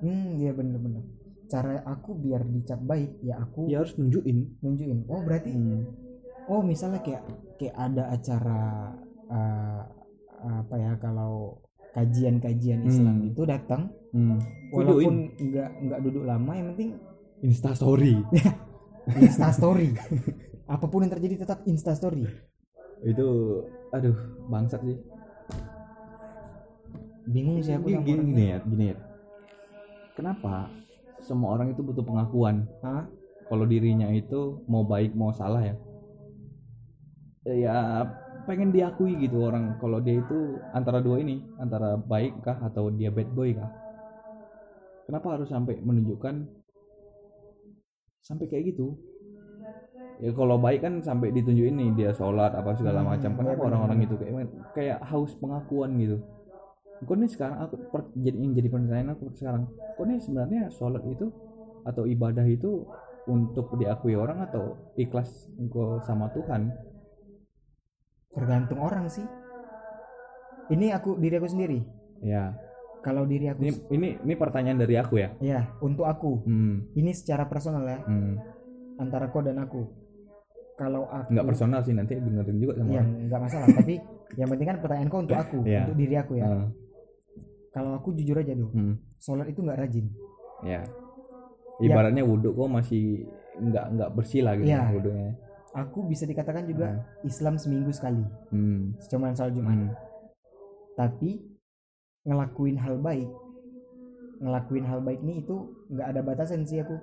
hmm 0.00 0.38
iya 0.38 0.50
bener-bener 0.50 1.04
cara 1.44 1.82
aku 1.82 2.14
biar 2.14 2.40
dicap 2.42 2.80
baik 2.80 3.20
ya 3.20 3.36
aku 3.36 3.66
Ya 3.66 3.82
harus 3.82 3.92
nunjukin. 3.94 4.56
nunjukin 4.60 5.04
oh 5.06 5.20
berarti 5.20 5.50
Hmm. 5.50 5.82
oh 6.46 6.62
misalnya 6.62 7.02
kayak 7.02 7.20
kayak 7.56 7.74
ada 7.74 8.08
acara 8.08 8.62
eh, 9.28 9.82
apa 10.40 10.74
ya 10.74 10.92
kalau 10.96 11.58
kajian-kajian 11.90 12.80
Islam 12.82 13.18
Hmm. 13.18 13.28
itu 13.28 13.42
datang 13.44 13.90
Hmm. 14.08 14.38
walaupun 14.70 15.14
nggak 15.36 15.68
nggak 15.84 16.00
duduk 16.00 16.24
lama 16.24 16.52
yang 16.52 16.72
penting 16.72 16.90
Insta 17.40 17.72
story. 17.72 18.14
insta 19.16 19.50
story 19.50 19.90
apa 20.64 20.86
pun 20.86 21.02
yang 21.02 21.10
terjadi 21.10 21.42
tetap 21.42 21.64
insta 21.64 21.92
story 21.92 22.24
itu 23.02 23.28
aduh 23.90 24.18
bangsat 24.50 24.80
sih. 24.82 24.98
Bingung 27.30 27.62
sih 27.62 27.74
aku 27.76 27.90
gini, 27.90 27.98
sama 27.98 28.06
gini, 28.06 28.22
gini 28.26 28.44
ya 28.50 28.58
gini 28.62 28.84
ya. 28.90 28.98
Kenapa 30.18 30.70
semua 31.22 31.54
orang 31.54 31.70
itu 31.70 31.80
butuh 31.84 32.02
pengakuan? 32.02 32.66
Hah? 32.82 33.06
kalau 33.50 33.66
dirinya 33.66 34.06
itu 34.14 34.62
mau 34.70 34.86
baik 34.86 35.18
mau 35.18 35.34
salah 35.34 35.58
ya? 35.58 35.74
Ya 37.50 38.06
pengen 38.46 38.70
diakui 38.70 39.18
gitu 39.18 39.42
orang. 39.42 39.74
Kalau 39.82 39.98
dia 39.98 40.22
itu 40.22 40.62
antara 40.70 41.02
dua 41.02 41.18
ini 41.18 41.42
antara 41.58 41.98
baik 41.98 42.46
kah 42.46 42.62
atau 42.62 42.94
dia 42.94 43.10
bad 43.10 43.26
boy 43.34 43.50
kah? 43.58 43.66
Kenapa 45.10 45.34
harus 45.34 45.50
sampai 45.50 45.82
menunjukkan 45.82 46.46
sampai 48.22 48.46
kayak 48.46 48.70
gitu 48.70 48.94
ya 50.20 50.30
kalau 50.36 50.56
baik 50.60 50.80
kan 50.84 50.94
sampai 51.00 51.28
ditunjukin 51.36 51.74
nih 51.80 51.88
dia 51.98 52.10
sholat 52.12 52.52
apa 52.52 52.70
segala 52.78 53.00
Hmm, 53.00 53.08
macam. 53.12 53.30
Iya 53.32 53.38
kenapa 53.40 53.62
orang-orang 53.68 53.98
itu 54.06 54.14
kayak 54.20 54.48
kayak 54.76 54.98
haus 55.10 55.32
pengakuan 55.40 55.90
gitu. 56.02 56.16
Kok 57.00 57.16
nih 57.16 57.30
sekarang 57.32 57.58
aku 57.64 57.74
per- 57.92 58.12
jadi 58.12 58.36
yang 58.36 58.52
jadi 58.52 58.68
pertanyaan 58.68 59.10
aku 59.16 59.24
sekarang 59.40 59.62
kok 59.96 60.04
nih 60.04 60.18
sebenarnya 60.20 60.62
sholat 60.76 61.02
itu 61.08 61.26
atau 61.88 62.04
ibadah 62.04 62.44
itu 62.44 62.84
untuk 63.24 63.72
diakui 63.80 64.14
orang 64.16 64.44
atau 64.44 64.76
ikhlas 65.00 65.48
engkau 65.56 66.00
sama 66.04 66.28
Tuhan? 66.36 66.68
Tergantung 68.36 68.80
orang 68.80 69.06
sih. 69.10 69.24
Ini 70.70 70.94
aku 70.94 71.18
diri 71.18 71.34
aku 71.40 71.48
sendiri. 71.50 71.78
Ya. 72.22 72.54
Kalau 73.00 73.24
diri 73.24 73.48
aku 73.48 73.64
ini 73.64 73.70
ini 73.96 74.08
ini 74.28 74.34
pertanyaan 74.36 74.76
dari 74.76 74.94
aku 75.00 75.18
ya? 75.18 75.32
Ya 75.40 75.72
untuk 75.80 76.04
aku. 76.04 76.44
Hmm, 76.44 76.84
ini 76.94 77.10
secara 77.16 77.48
personal 77.48 77.82
ya. 77.88 77.98
Hmm, 78.04 78.36
antara 79.00 79.32
kau 79.32 79.40
dan 79.40 79.56
aku 79.56 79.88
kalau 80.80 81.04
aku 81.06 81.28
nggak 81.28 81.44
personal 81.46 81.80
sih 81.84 81.92
nanti 81.92 82.16
dengerin 82.16 82.56
juga 82.56 82.72
sama 82.74 82.88
ya 82.88 82.96
orang. 82.96 83.28
nggak 83.28 83.40
masalah 83.42 83.66
tapi 83.70 83.94
yang 84.32 84.48
penting 84.48 84.66
kan 84.66 84.76
pertanyaan 84.80 85.08
kau 85.08 85.20
untuk 85.20 85.36
aku 85.36 85.58
Iya. 85.62 85.80
untuk 85.84 85.96
diri 85.98 86.14
aku 86.16 86.32
ya. 86.34 86.44
Ah, 86.46 86.66
kalau 87.70 87.90
aku 87.94 88.08
jujur 88.16 88.34
aja 88.34 88.52
dulu 88.52 88.72
hmm, 88.72 88.94
sholat 89.18 89.46
itu 89.46 89.60
nggak 89.60 89.78
rajin. 89.78 90.06
Ya 90.62 90.80
Ya. 91.76 91.86
ibaratnya 91.86 92.22
wudhu 92.22 92.50
kok 92.50 92.68
masih 92.70 93.28
nggak 93.58 93.84
nggak 93.92 94.10
bersih 94.14 94.40
lah 94.40 94.56
gitu 94.56 94.66
Iya. 94.66 94.88
wudhunya. 94.90 95.30
Aku 95.70 96.02
bisa 96.02 96.24
dikatakan 96.24 96.64
juga 96.64 96.86
Islam 97.22 97.54
seminggu 97.54 97.92
sekali. 97.92 98.24
Hmm, 98.48 98.96
cuma 99.06 99.30
sholat 99.30 99.52
Jumat. 99.52 99.76
Hmm, 99.76 99.92
tapi 100.92 101.44
ngelakuin 102.22 102.76
hal 102.76 102.96
baik 102.96 103.28
ngelakuin 104.38 104.84
hal 104.84 105.00
baik 105.00 105.20
nih 105.20 105.40
itu 105.40 105.56
nggak 105.90 106.06
ada 106.06 106.20
batasan 106.22 106.64
sih 106.64 106.80
aku 106.80 106.96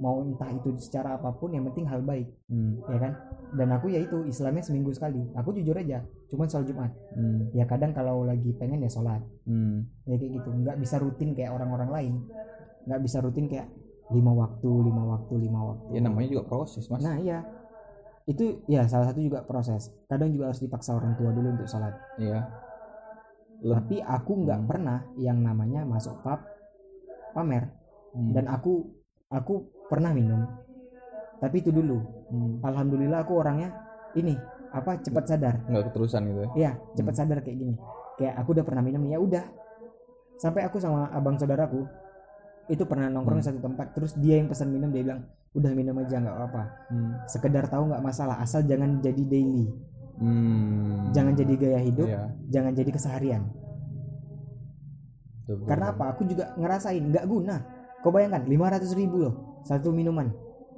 mau 0.00 0.24
entah 0.24 0.48
itu 0.48 0.72
secara 0.80 1.20
apa 1.20 1.28
pun 1.36 1.52
yang 1.52 1.68
penting 1.68 1.84
hal 1.84 2.00
baik 2.00 2.24
hmm, 2.48 2.88
ya 2.88 2.98
kan? 2.98 3.12
Dan 3.52 3.68
aku 3.70 3.92
ya 3.92 4.00
itu 4.00 4.24
Islamnya 4.24 4.64
seminggu 4.64 4.90
sekali. 4.90 5.20
Aku 5.36 5.52
jujur 5.52 5.76
aja 5.76 6.00
cuman 6.32 6.46
sholat 6.48 6.66
Jumat. 6.66 6.90
Hmm, 7.12 7.50
ya 7.52 7.68
kadang 7.68 7.92
kalau 7.92 8.24
lagi 8.24 8.50
pengen 8.56 8.80
ya 8.80 8.88
sholat. 8.88 9.20
Hmm. 9.44 9.84
ya 10.08 10.16
kayak 10.16 10.40
gitu 10.40 10.48
nggak 10.48 10.76
bisa 10.80 10.96
rutin 10.96 11.36
kayak 11.36 11.52
orang-orang 11.52 11.90
lain. 11.92 12.14
Nggak 12.88 13.00
bisa 13.04 13.20
rutin 13.20 13.44
kayak 13.46 13.68
lima 14.10 14.32
waktu 14.32 14.66
lima 14.66 15.02
waktu 15.04 15.34
lima 15.36 15.60
waktu. 15.68 15.86
Ya 15.94 16.00
namanya 16.00 16.28
juga 16.32 16.44
proses 16.48 16.88
mas. 16.88 17.04
Nah 17.04 17.20
iya. 17.20 17.44
Itu 18.24 18.62
ya 18.66 18.86
salah 18.86 19.10
satu 19.12 19.20
juga 19.20 19.42
proses. 19.44 19.92
Kadang 20.06 20.32
juga 20.32 20.48
harus 20.48 20.62
dipaksa 20.62 20.96
orang 20.96 21.12
tua 21.14 21.30
dulu 21.34 21.52
untuk 21.52 21.68
sholat. 21.68 21.92
Iya. 22.16 22.40
Leb- 23.60 23.76
tapi 23.84 24.00
aku 24.00 24.32
nggak 24.46 24.60
Hmm. 24.64 24.68
pernah 24.70 24.98
yang 25.20 25.38
namanya 25.44 25.84
masuk 25.84 26.16
pub 26.24 26.40
pamer. 27.36 27.68
Hmm, 28.14 28.32
dan 28.32 28.48
aku 28.48 28.88
aku 29.28 29.66
pernah 29.90 30.14
minum 30.14 30.46
tapi 31.36 31.58
itu 31.58 31.68
dulu 31.68 31.98
hmm. 32.30 32.62
alhamdulillah 32.62 33.26
aku 33.26 33.34
orangnya 33.36 33.74
ini 34.14 34.38
apa 34.70 35.02
cepat 35.02 35.24
sadar 35.26 35.54
nggak 35.66 35.90
keterusan 35.90 36.22
gitu 36.24 36.40
ya 36.40 36.50
Iya, 36.54 36.70
cepat 36.94 37.14
sadar 37.16 37.42
kayak 37.42 37.58
gini. 37.58 37.74
Kayak 38.14 38.38
aku 38.38 38.54
udah 38.54 38.62
pernah 38.62 38.86
minum 38.86 39.02
ya 39.02 39.18
udah. 39.18 39.42
Sampai 40.38 40.62
aku 40.62 40.78
sama 40.78 41.10
abang 41.10 41.34
saudaraku 41.34 41.82
itu 42.68 42.86
pernah 42.86 43.10
nongkrong 43.10 43.40
di 43.40 43.44
Hmm. 43.44 43.50
satu 43.50 43.60
tempat 43.66 43.86
terus 43.90 44.14
dia 44.14 44.38
yang 44.38 44.46
pesan 44.46 44.70
minum 44.70 44.94
dia 44.94 45.02
bilang 45.02 45.26
udah 45.50 45.72
minum 45.74 45.98
aja 45.98 46.22
nggak 46.22 46.36
apa-apa 46.38 46.62
hmm. 46.86 47.12
sekedar 47.26 47.66
tahu 47.66 47.90
nggak 47.90 47.98
masalah 47.98 48.38
asal 48.38 48.62
jangan 48.62 49.02
jadi 49.02 49.22
daily 49.26 49.66
Hmm. 50.22 51.10
jangan 51.10 51.34
jadi 51.34 51.54
gaya 51.58 51.80
hidup 51.82 52.06
Iya. 52.06 52.22
jangan 52.46 52.70
jadi 52.70 52.90
keseharian 52.94 53.42
Betul, 55.50 55.66
karena 55.66 55.90
apa 55.90 56.14
aku 56.14 56.22
juga 56.30 56.54
ngerasain 56.54 57.02
nggak 57.02 57.26
guna 57.26 57.56
kau 57.98 58.14
bayangkan 58.14 58.46
500 58.46 58.94
ribu 58.94 59.26
loh 59.26 59.34
satu 59.62 59.90
minuman. 59.90 60.30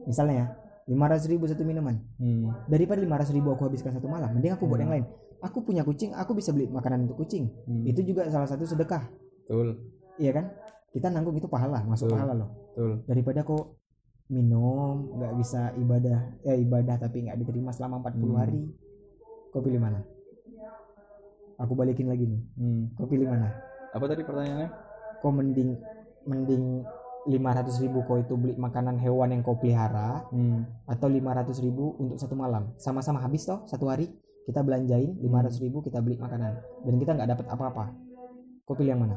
Misalnya 0.05 0.35
ya 0.35 0.47
500 0.83 1.31
ribu 1.31 1.47
satu 1.47 1.63
minuman. 1.63 1.95
Hmm. 2.19 2.51
daripada 2.67 2.99
500 2.99 3.31
ribu 3.33 3.55
aku 3.55 3.67
habiskan 3.67 3.95
satu 3.95 4.07
malam 4.07 4.35
mending 4.35 4.53
aku 4.53 4.67
buat 4.67 4.79
Hmm. 4.79 4.85
yang 4.85 4.93
lain. 4.99 5.05
Aku 5.43 5.59
punya 5.61 5.83
kucing 5.83 6.15
aku 6.15 6.35
bisa 6.35 6.51
beli 6.51 6.67
makanan 6.67 7.07
untuk 7.07 7.23
kucing. 7.23 7.51
Hmm. 7.67 7.83
itu 7.85 8.03
juga 8.03 8.27
salah 8.29 8.47
satu 8.47 8.63
sedekah. 8.63 9.07
Betul. 9.47 9.79
Iya 10.19 10.33
kan? 10.33 10.45
Kita 10.93 11.09
nanggung 11.09 11.35
itu 11.35 11.47
pahala 11.47 11.83
masuk 11.83 12.11
Betul. 12.11 12.17
pahala 12.19 12.33
loh. 12.37 12.51
Betul. 12.75 12.91
Daripada 13.07 13.41
kok 13.43 13.65
minum 14.29 15.13
nggak 15.13 15.33
bisa 15.37 15.75
ibadah 15.77 16.19
ya 16.41 16.55
ibadah 16.55 16.97
tapi 16.97 17.27
nggak 17.27 17.37
diterima 17.37 17.71
selama 17.71 18.01
40 18.01 18.33
Hmm. 18.33 18.39
hari 18.39 18.61
kau 19.51 19.61
pilih 19.61 19.79
mana? 19.79 20.01
Aku 21.61 21.73
balikin 21.75 22.11
lagi 22.11 22.27
nih. 22.27 22.43
Hmm. 22.59 22.83
kau 22.97 23.07
pilih 23.07 23.29
mana? 23.29 23.55
Apa 23.93 24.05
tadi 24.09 24.25
pertanyaannya? 24.25 24.69
Kau 25.21 25.31
mending 25.31 25.79
mending 26.25 26.83
500 27.23 27.83
ribu 27.87 28.03
kau 28.03 28.19
itu 28.19 28.35
beli 28.35 28.59
makanan 28.59 28.99
hewan 28.99 29.31
yang 29.31 29.43
kau 29.47 29.55
pelihara 29.55 30.27
hmm. 30.35 30.91
atau 30.91 31.07
500 31.07 31.55
ribu 31.63 31.95
untuk 32.03 32.19
satu 32.19 32.35
malam. 32.35 32.75
Sama-sama 32.79 33.23
habis 33.23 33.47
toh 33.47 33.63
satu 33.71 33.87
hari 33.87 34.11
kita 34.43 34.59
belanjain 34.67 35.15
500 35.23 35.63
ribu 35.63 35.79
kita 35.87 36.03
beli 36.03 36.19
makanan. 36.19 36.59
Dan 36.83 36.95
kita 36.99 37.15
nggak 37.15 37.31
dapat 37.39 37.47
apa-apa. 37.47 37.85
Kau 38.67 38.75
pilih 38.75 38.99
yang 38.99 39.03
mana? 39.07 39.17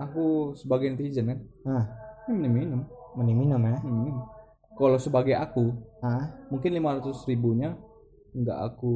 Aku 0.00 0.56
sebagai 0.56 0.88
netizen 0.94 1.28
kan 1.28 1.38
Ah. 1.66 1.84
ini 2.30 2.46
minum 2.46 2.52
minum. 2.54 2.80
Mending 3.18 3.38
minum 3.42 3.60
ya 3.66 3.78
minum. 3.82 4.22
Kalau 4.78 4.98
sebagai 5.02 5.34
aku 5.34 5.74
ah 6.00 6.30
mungkin 6.48 6.78
500 6.78 7.26
ribunya 7.26 7.74
nggak 8.30 8.58
aku 8.70 8.94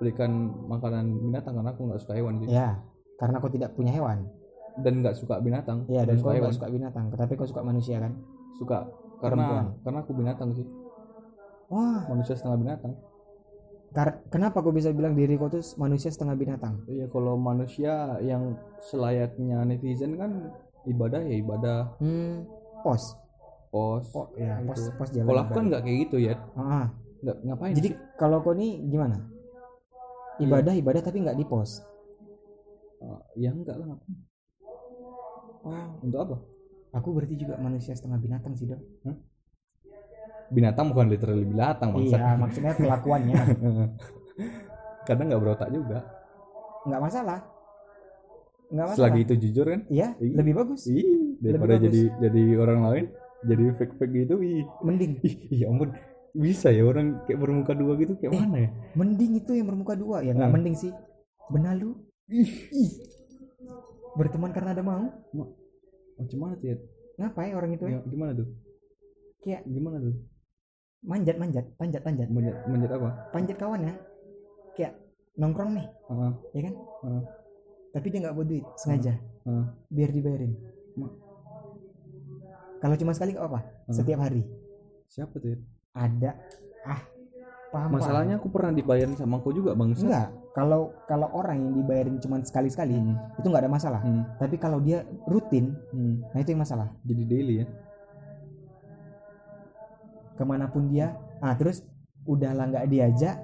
belikan 0.00 0.32
makanan 0.64 1.12
binatang 1.28 1.60
karena 1.60 1.70
aku 1.76 1.82
nggak 1.92 2.00
suka 2.00 2.16
hewan 2.16 2.40
sih. 2.40 2.48
Ya 2.48 2.80
karena 3.16 3.40
kau 3.40 3.52
tidak 3.52 3.72
punya 3.72 3.92
hewan 3.96 4.28
dan 4.76 5.00
nggak 5.00 5.14
suka 5.14 5.38
binatang. 5.38 5.84
Ya 5.86 6.02
dan 6.02 6.16
kau 6.16 6.30
nggak 6.30 6.52
suka 6.52 6.68
binatang 6.68 7.08
tetapi 7.08 7.32
kau 7.34 7.44
suka 7.44 7.62
manusia 7.62 7.96
kan? 7.98 8.12
Suka 8.54 8.84
karena 9.16 9.44
Perempuan. 9.48 9.66
karena 9.80 9.98
aku 10.00 10.12
binatang 10.12 10.48
sih. 10.52 10.66
Wah. 11.66 12.04
Manusia 12.06 12.34
setengah 12.34 12.58
binatang. 12.58 12.92
Kar- 13.88 14.20
kenapa 14.28 14.60
kau 14.60 14.70
bisa 14.70 14.92
bilang 14.92 15.16
diri 15.16 15.34
kau 15.34 15.48
tuh 15.48 15.64
manusia 15.76 16.12
setengah 16.12 16.34
binatang? 16.34 16.84
Iya 16.84 17.08
kalau 17.08 17.34
manusia 17.34 17.92
yang 18.20 18.54
selayaknya 18.82 19.64
netizen 19.64 20.14
kan 20.14 20.52
ibadah 20.84 21.20
ya 21.20 21.34
ibadah. 21.36 21.80
Hmm 21.96 22.44
pos. 22.80 23.16
Pos. 23.66 24.04
Oh 24.12 24.28
ya 24.34 24.60
Gitu. 24.60 24.68
pos 24.68 24.80
pos 24.94 25.08
jalan 25.10 25.26
kalau 25.26 25.40
aku 25.42 25.52
kan 25.52 25.64
nggak 25.66 25.82
kayak 25.82 25.98
gitu 26.06 26.16
ya 26.22 26.34
Ah, 26.54 26.86
nggak 27.18 27.36
ngapain 27.42 27.72
jadi 27.74 27.88
sih? 27.90 27.96
kalau 28.14 28.38
kau 28.40 28.52
nih 28.52 28.84
gimana? 28.84 29.16
Ibadah 30.36 30.74
ibadah 30.76 31.00
tapi 31.00 31.24
nggak 31.24 31.34
di 31.34 31.44
pos. 31.44 31.80
Ah, 33.00 33.20
ya 33.34 33.50
enggak 33.50 33.76
lah 33.76 33.96
oh 35.66 35.98
untuk 36.00 36.18
apa? 36.22 36.36
Aku 36.94 37.12
berarti 37.12 37.34
juga 37.34 37.58
manusia 37.58 37.92
setengah 37.92 38.16
binatang 38.16 38.54
sih 38.54 38.64
dok. 38.64 38.80
Binatang 40.46 40.94
bukan 40.94 41.10
literally 41.10 41.42
binatang 41.42 41.90
bangsa 41.90 42.16
iya 42.16 42.38
maksudnya 42.38 42.72
kelakuannya. 42.72 43.34
Kadang 45.06 45.26
nggak 45.28 45.42
berotak 45.42 45.68
juga. 45.68 46.06
Nggak 46.86 47.02
masalah. 47.02 47.40
Nggak 48.66 48.86
masalah. 48.86 48.98
Selagi 48.98 49.20
itu 49.22 49.34
jujur 49.42 49.66
kan? 49.68 49.80
Iya 49.86 50.08
Iya. 50.16 50.34
lebih 50.38 50.54
bagus. 50.54 50.86
Ih 50.86 51.34
daripada 51.38 51.74
bagus. 51.76 51.84
jadi 51.84 52.00
jadi 52.22 52.42
orang 52.56 52.80
lain 52.84 53.04
jadi 53.42 53.64
fake 53.74 53.94
fake 53.98 54.14
gitu 54.16 54.34
ih. 54.40 54.62
Mending. 54.80 55.12
Ih 55.20 55.34
ya 55.52 55.66
ampun. 55.68 55.90
Bisa 56.30 56.68
ya 56.70 56.84
orang 56.84 57.26
kayak 57.26 57.38
bermuka 57.38 57.72
dua 57.74 57.92
gitu 57.96 58.14
kayak 58.14 58.32
Eh. 58.32 58.40
mana 58.40 58.58
ya? 58.60 58.70
mending 58.94 59.32
itu 59.36 59.50
yang 59.52 59.66
bermuka 59.66 59.94
dua. 59.94 60.22
Ya 60.22 60.30
nggak 60.30 60.46
Hmm. 60.46 60.56
mending 60.56 60.76
sih. 60.78 60.92
Benalu 61.50 61.90
ih 62.30 62.50
berteman 64.16 64.50
karena 64.50 64.72
ada 64.72 64.82
mau? 64.82 65.04
Macam 66.16 66.38
mana 66.40 66.56
tuh 66.56 66.66
ya 66.66 66.76
ngapain 67.16 67.52
orang 67.52 67.70
itu 67.72 67.84
ya? 67.86 68.00
Gimana 68.02 68.32
tuh? 68.32 68.48
Kayak- 69.40 69.64
gimana 69.64 69.98
tuh? 70.00 70.16
manjat 71.06 71.36
manjat 71.38 71.64
panjat 71.76 72.02
panjat. 72.02 72.26
Menjat 72.26 72.56
menjat 72.66 72.90
apa? 72.90 73.30
Panjat 73.30 73.56
kawan 73.56 73.84
ya? 73.84 73.94
Kayak 74.74 74.92
nongkrong 75.36 75.72
nih 75.72 75.86
Heeh, 76.08 76.32
ya 76.50 76.60
kan? 76.66 76.74
Heeh, 77.04 77.22
tapi 77.92 78.06
dia 78.10 78.18
nggak 78.20 78.34
buat 78.34 78.48
duit 78.48 78.64
sengaja. 78.76 79.14
Heeh. 79.46 79.64
biar 79.88 80.10
dibayarin. 80.10 80.52
Ma- 80.96 81.14
kalau 82.76 82.96
cuma 82.96 83.14
sekali 83.14 83.32
nggak 83.32 83.46
apa 83.46 83.60
Hmm. 83.86 83.94
setiap 83.94 84.18
hari. 84.18 84.42
Siapa 85.06 85.36
tuh 85.38 85.54
ya 85.54 85.58
ada. 85.94 86.30
Ah 86.82 87.00
paham 87.74 87.90
masalahnya 87.98 88.34
aku 88.38 88.48
pernah 88.48 88.72
dibayarin 88.72 89.16
sama 89.18 89.42
aku 89.42 89.50
juga 89.50 89.74
bang 89.74 89.90
paham. 89.92 90.04
enggak 90.06 90.28
kalau 90.56 90.80
kalau 91.04 91.28
orang 91.34 91.56
yang 91.60 91.72
dibayarin 91.76 92.16
cuma 92.22 92.40
sekali 92.40 92.68
sekali 92.70 92.96
hmm. 92.96 93.40
itu 93.42 93.46
nggak 93.46 93.62
ada 93.66 93.72
masalah 93.72 94.00
Hmm. 94.00 94.22
tapi 94.38 94.56
kalau 94.56 94.78
dia 94.80 95.02
rutin 95.26 95.74
Hmm. 95.90 96.22
nah 96.32 96.38
itu 96.40 96.54
yang 96.54 96.62
masalah 96.62 96.88
jadi 97.02 97.22
daily 97.26 97.54
ya 97.62 97.66
ke 100.36 100.44
mana 100.44 100.68
pun 100.68 100.88
dia 100.92 101.16
ah 101.40 101.54
terus 101.56 101.82
udah 102.28 102.52
lah 102.52 102.64
nggak 102.70 102.86
diajak 102.88 103.36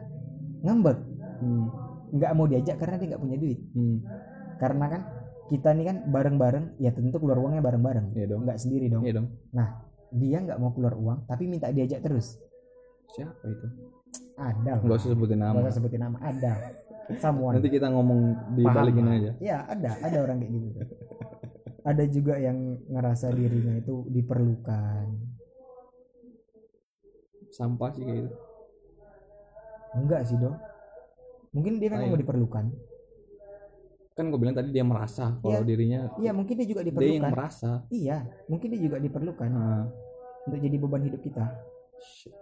ngambek 0.63 0.99
hmm. 1.43 1.67
nggak 2.17 2.33
mau 2.37 2.47
diajak 2.47 2.77
karena 2.79 2.97
dia 3.01 3.09
nggak 3.15 3.23
punya 3.23 3.37
duit 3.37 3.59
Hmm. 3.75 3.97
karena 4.63 4.87
kan 4.89 5.03
kita 5.51 5.69
nih 5.77 5.85
kan 5.85 5.97
bareng-bareng 6.09 6.81
ya 6.81 6.95
tentu 6.95 7.21
keluar 7.21 7.37
uangnya 7.37 7.61
bareng-bareng 7.61 8.17
iya 8.17 8.25
dong 8.31 8.47
nggak 8.49 8.57
sendiri 8.57 8.87
dong 8.89 9.03
iya 9.05 9.13
dong 9.21 9.29
dia 10.13 10.39
nggak 10.45 10.61
mau 10.61 10.73
keluar 10.73 10.95
uang 10.97 11.19
tapi 11.29 11.49
minta 11.49 11.69
diajak 11.73 12.01
terus 12.05 12.37
siapa 13.13 13.37
itu 13.49 13.69
ada 14.35 14.73
nggak 14.77 14.99
usah 14.99 15.11
sebutin 15.11 15.39
nama. 15.39 15.55
Nggak 15.55 15.71
usah 15.71 15.77
sebutin 15.77 16.01
nama. 16.01 16.17
Ada. 16.21 16.53
Someone. 17.19 17.55
Nanti 17.59 17.69
kita 17.69 17.87
ngomong 17.89 18.21
di 18.55 18.63
Paham 18.63 18.77
balikin 18.77 19.05
lah. 19.05 19.17
aja. 19.19 19.31
Ya 19.39 19.59
ada. 19.67 19.91
Ada 20.01 20.17
orang 20.19 20.37
kayak 20.39 20.53
gitu. 20.53 20.69
Ada 21.83 22.05
juga 22.07 22.35
yang 22.39 22.59
ngerasa 22.87 23.27
dirinya 23.31 23.75
itu 23.75 24.07
diperlukan. 24.09 25.07
Sampah 27.51 27.91
sih 27.93 28.03
kayak 28.03 28.19
gitu. 28.23 28.31
Enggak 29.93 30.21
sih 30.25 30.37
dong. 30.37 30.57
Mungkin 31.53 31.77
dia 31.77 31.89
memang 31.93 32.09
Ayo. 32.09 32.13
mau 32.17 32.23
diperlukan. 32.23 32.65
Kan 34.13 34.25
gue 34.29 34.39
bilang 34.39 34.53
tadi 34.53 34.69
dia 34.71 34.85
merasa 34.85 35.37
kalau 35.41 35.57
Iya. 35.57 35.65
dirinya 35.65 36.01
iya 36.21 36.33
mungkin 36.33 36.53
dia 36.55 36.69
juga 36.69 36.81
dia 36.81 36.93
yang 36.93 36.97
diperlukan. 37.19 37.33
merasa. 37.33 37.71
Iya 37.89 38.19
mungkin 38.47 38.69
dia 38.71 38.81
juga 38.81 38.97
diperlukan 38.97 39.49
nah, 39.49 39.85
untuk 40.45 40.61
jadi 40.61 40.77
beban 40.77 41.03
hidup 41.03 41.21
kita. 41.21 41.45
Shit. 41.99 42.33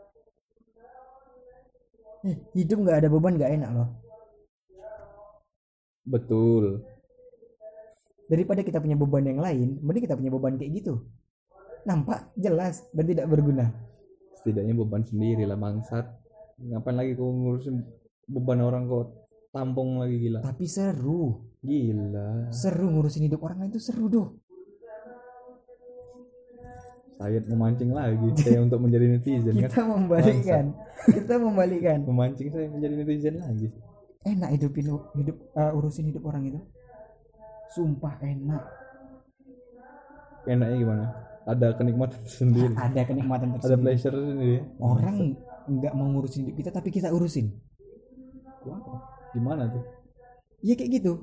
Eh, 2.20 2.36
hidup 2.52 2.84
nggak 2.84 2.98
ada 3.00 3.08
beban 3.08 3.34
nggak 3.40 3.52
enak 3.56 3.70
loh. 3.72 3.88
Betul. 6.04 6.84
Daripada 8.28 8.60
kita 8.60 8.78
punya 8.78 8.94
beban 8.94 9.24
yang 9.24 9.40
lain 9.40 9.80
mending 9.80 10.04
kita 10.04 10.16
punya 10.20 10.32
beban 10.32 10.60
kayak 10.60 10.72
gitu. 10.84 11.00
Nampak 11.88 12.28
jelas 12.36 12.84
dan 12.92 13.04
tidak 13.08 13.26
berguna. 13.26 13.72
Setidaknya 14.36 14.76
beban 14.76 15.02
sendiri 15.04 15.48
lah 15.48 15.56
bangsat. 15.56 16.04
Ngapain 16.60 16.96
lagi 16.96 17.16
kau 17.16 17.32
ngurusin 17.32 17.80
beban 18.28 18.60
orang 18.60 18.84
kau 18.84 19.08
tampung 19.48 19.96
lagi 19.96 20.20
gila. 20.20 20.44
Tapi 20.44 20.68
seru. 20.68 21.48
Gila. 21.64 22.52
Seru 22.52 22.92
ngurusin 22.92 23.32
hidup 23.32 23.40
orang 23.40 23.64
lain 23.64 23.72
itu 23.72 23.80
seru 23.80 24.12
doh 24.12 24.49
saya 27.20 27.36
memancing 27.52 27.92
lagi. 27.92 28.28
Saya 28.40 28.64
untuk 28.64 28.80
menjadi 28.80 29.12
netizen 29.12 29.52
kan? 29.52 29.68
kita 29.68 29.82
membalikkan 29.84 30.64
kita 31.04 31.34
membalikkan. 31.36 31.98
Memancing 32.08 32.48
saya 32.48 32.66
menjadi 32.72 32.94
netizen 32.96 33.36
lagi. 33.44 33.68
Enak 34.24 34.56
hidupin 34.56 34.88
hidup 35.20 35.36
eh, 35.36 35.72
urusin 35.76 36.08
hidup 36.08 36.24
orang 36.24 36.48
itu. 36.48 36.60
Sumpah 37.76 38.16
enak. 38.24 38.64
Enaknya 40.48 40.76
gimana? 40.80 41.04
Ada 41.44 41.76
kenikmatan 41.76 42.20
sendiri. 42.24 42.72
Ada 42.72 43.04
kenikmatan 43.04 43.48
ada 43.52 43.56
tersendiri. 43.60 43.84
pleasure 43.84 44.16
sendiri. 44.16 44.58
Orang 44.80 45.16
nggak 45.68 45.92
mau 45.92 46.08
ngurusin 46.16 46.48
hidup 46.48 46.56
kita 46.56 46.70
tapi 46.72 46.88
kita 46.88 47.12
urusin. 47.12 47.52
Wah, 48.64 48.80
gimana 49.36 49.68
tuh? 49.68 49.84
Ya 50.64 50.72
kayak 50.72 51.00
gitu. 51.00 51.20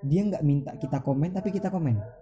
Dia 0.00 0.24
nggak 0.24 0.44
minta 0.48 0.72
kita 0.80 1.04
komen 1.04 1.36
tapi 1.36 1.52
kita 1.52 1.68
komen 1.68 2.19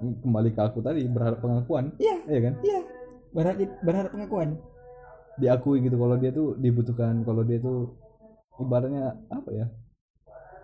kembali 0.00 0.50
ke 0.56 0.60
aku 0.64 0.80
tadi 0.80 1.04
berharap 1.04 1.38
pengakuan. 1.44 1.92
Iya 2.00 2.16
iya 2.26 2.40
kan? 2.48 2.54
iya. 2.64 2.80
Berharap 3.30 3.56
berharap 3.84 4.10
pengakuan. 4.10 4.48
Diakui 5.36 5.84
gitu 5.84 5.96
kalau 6.00 6.16
dia 6.16 6.32
tuh 6.32 6.56
dibutuhkan 6.56 7.22
kalau 7.22 7.44
dia 7.44 7.60
tuh 7.60 7.94
ibaratnya 8.58 9.14
apa 9.28 9.50
ya? 9.52 9.66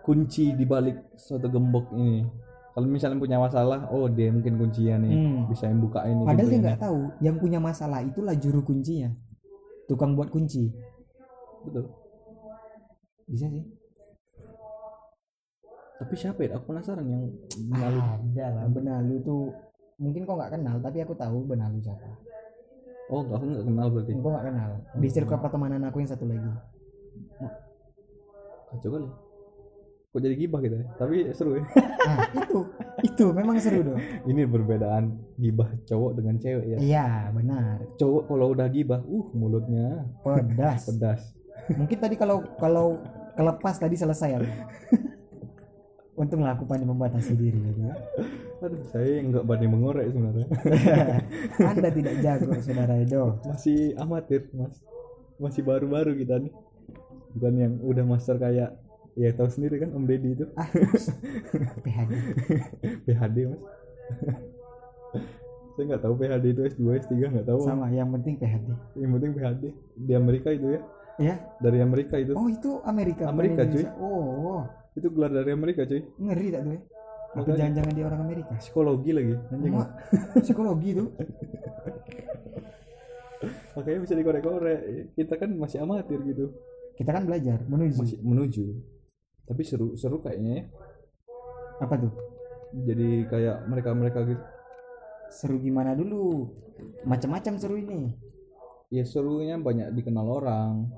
Kunci 0.01 0.57
di 0.57 0.65
balik 0.65 1.15
suatu 1.15 1.47
gembok 1.47 1.93
ini. 1.93 2.25
Kalau 2.73 2.85
misalnya 2.85 3.17
punya 3.17 3.37
masalah 3.41 3.89
oh 3.89 4.05
dia 4.09 4.29
mungkin 4.29 4.57
kuncinya 4.57 5.01
nih. 5.01 5.13
Hmm. 5.13 5.41
bisa 5.49 5.65
yang 5.65 5.81
buka 5.81 6.05
ini 6.05 6.21
padahal 6.29 6.49
dia 6.49 6.59
nggak 6.61 6.81
tahu 6.81 6.99
yang 7.25 7.35
punya 7.41 7.59
masalah 7.61 8.01
itulah 8.01 8.33
juru 8.33 8.61
kuncinya. 8.65 9.13
Tukang 9.85 10.17
buat 10.17 10.33
kunci. 10.33 10.73
Betul. 11.65 11.89
Bisa 13.27 13.49
sih 13.49 13.76
tapi 15.97 16.13
siapa 16.13 16.39
ya? 16.45 16.49
Aku 16.57 16.69
penasaran 16.69 17.05
yang 17.09 17.25
menaruh 17.73 18.03
ada 18.05 18.45
lah. 18.53 18.63
Benalu 18.69 19.15
tuh 19.25 19.49
mungkin 19.97 20.29
kau 20.29 20.37
nggak 20.37 20.53
kenal 20.53 20.77
tapi 20.77 21.01
aku 21.01 21.17
tahu 21.17 21.37
benalu 21.49 21.81
siapa. 21.81 22.05
Oh 23.09 23.25
aku 23.25 23.43
nggak 23.49 23.65
kenal 23.65 23.87
berarti. 23.89 24.11
Kau 24.13 24.29
nggak 24.29 24.45
kenal. 24.45 24.69
Di 25.01 25.07
circle 25.09 25.41
pertemanan 25.41 25.81
aku 25.89 25.97
yang 26.05 26.09
satu 26.09 26.25
lagi. 26.29 26.45
Kacau 28.69 28.89
kali. 28.93 29.09
Kok 30.07 30.19
jadi 30.23 30.35
gibah 30.39 30.59
gitu 30.63 30.75
ya? 30.79 30.85
Tapi 30.95 31.15
seru 31.33 31.51
ya. 31.57 31.63
Nah 32.05 32.17
itu. 32.45 32.59
Itu 33.03 33.25
memang 33.33 33.57
seru 33.57 33.81
dong. 33.85 33.99
Ini 34.29 34.49
perbedaan 34.49 35.03
gibah 35.37 35.69
cowok 35.85 36.11
dengan 36.17 36.35
cewek 36.41 36.65
ya? 36.73 36.77
Iya 36.77 37.07
benar. 37.33 37.75
Cowok 37.97 38.23
kalau 38.29 38.47
udah 38.53 38.67
gibah 38.69 39.01
uh 39.01 39.27
mulutnya 39.33 40.05
pedas. 40.21 40.85
pedas. 40.89 41.21
Mungkin 41.73 41.97
tadi 41.99 42.15
kalau 42.15 42.45
kalau 42.57 43.01
kelepas 43.37 43.77
tadi 43.77 43.93
selesai 43.93 44.29
ya 44.33 44.39
untunglah 46.17 46.57
aku 46.57 46.65
pandai 46.65 46.89
membatasi 46.89 47.37
diri 47.37 47.61
gitu 47.61 47.81
ya. 47.85 47.93
aduh 48.57 48.81
saya 48.89 49.21
nggak 49.21 49.43
berani 49.45 49.67
mengorek 49.69 50.09
sebenarnya. 50.09 50.47
Anda 51.69 51.89
tidak 51.93 52.15
jago 52.25 52.57
saudara 52.57 52.97
Edo. 52.97 53.37
Masih 53.45 53.93
amatir 54.01 54.49
mas. 54.57 54.81
Masih 55.37 55.61
baru-baru 55.61 56.17
kita 56.17 56.41
nih. 56.41 56.53
Bukan 57.37 57.53
yang 57.53 57.73
udah 57.85 58.01
master 58.01 58.41
kayak 58.41 58.73
ya 59.13 59.29
tahu 59.37 59.45
sendiri 59.53 59.77
kan 59.77 59.93
Om 59.93 60.09
Deddy 60.09 60.29
itu. 60.33 60.45
Ah 60.57 60.65
PHD 61.85 62.11
PhD 63.05 63.37
mas. 63.53 63.61
Saya 65.77 65.83
nggak 65.93 66.01
tahu 66.01 66.13
PhD 66.17 66.45
itu 66.49 66.61
S2 66.65 66.83
S3 67.05 67.13
nggak 67.13 67.45
tahu. 67.45 67.61
Sama 67.61 67.93
yang 67.93 68.09
penting 68.09 68.41
PHD 68.41 68.73
yang 68.97 69.11
penting 69.21 69.31
PhD 69.37 69.63
di 69.93 70.13
Amerika 70.17 70.49
itu 70.49 70.73
ya? 70.73 70.81
Ya? 71.21 71.35
Dari 71.61 71.77
Amerika 71.85 72.17
itu. 72.17 72.33
Oh 72.33 72.49
itu 72.49 72.81
Amerika 72.81 73.29
Amerika, 73.29 73.69
cuy. 73.69 73.85
Oh, 74.01 74.57
oh. 74.57 74.61
Itu 74.97 75.07
gelar 75.13 75.29
dari 75.29 75.53
Amerika 75.53 75.85
cuy. 75.85 76.01
Ngeri 76.17 76.47
tak 76.49 76.61
tuh 76.65 76.73
ya? 76.73 76.81
Atau 77.27 77.37
Makanya. 77.37 77.57
jangan-jangan 77.61 77.93
dia 77.93 78.05
orang 78.09 78.21
Amerika. 78.25 78.53
Psikologi 78.57 79.11
lagi 79.13 79.33
anjing. 79.53 79.73
Mak, 79.77 79.89
psikologi 80.41 80.89
tuh. 80.97 81.07
Makanya 83.77 83.99
bisa 84.01 84.13
dikorek-korek. 84.17 84.81
Kita 85.13 85.33
kan 85.37 85.49
masih 85.53 85.85
amatir 85.85 86.17
gitu. 86.25 86.49
Kita 86.97 87.13
kan 87.13 87.29
belajar 87.29 87.61
menuju. 87.69 87.97
Masih 88.01 88.17
menuju. 88.25 88.65
Tapi 89.45 89.61
seru 89.61 89.93
seru 89.93 90.17
kayaknya 90.17 90.51
ya. 90.57 90.63
Apa 91.85 91.93
tuh? 92.01 92.09
Jadi 92.73 93.29
kayak 93.29 93.69
mereka 93.69 93.93
mereka 93.93 94.25
gitu. 94.25 94.41
Seru 95.29 95.61
gimana 95.61 95.93
dulu? 95.93 96.49
Macam-macam 97.05 97.53
seru 97.61 97.77
ini. 97.77 98.17
Ya 98.89 99.05
serunya 99.05 99.61
banyak 99.61 99.93
dikenal 99.93 100.25
orang. 100.25 100.89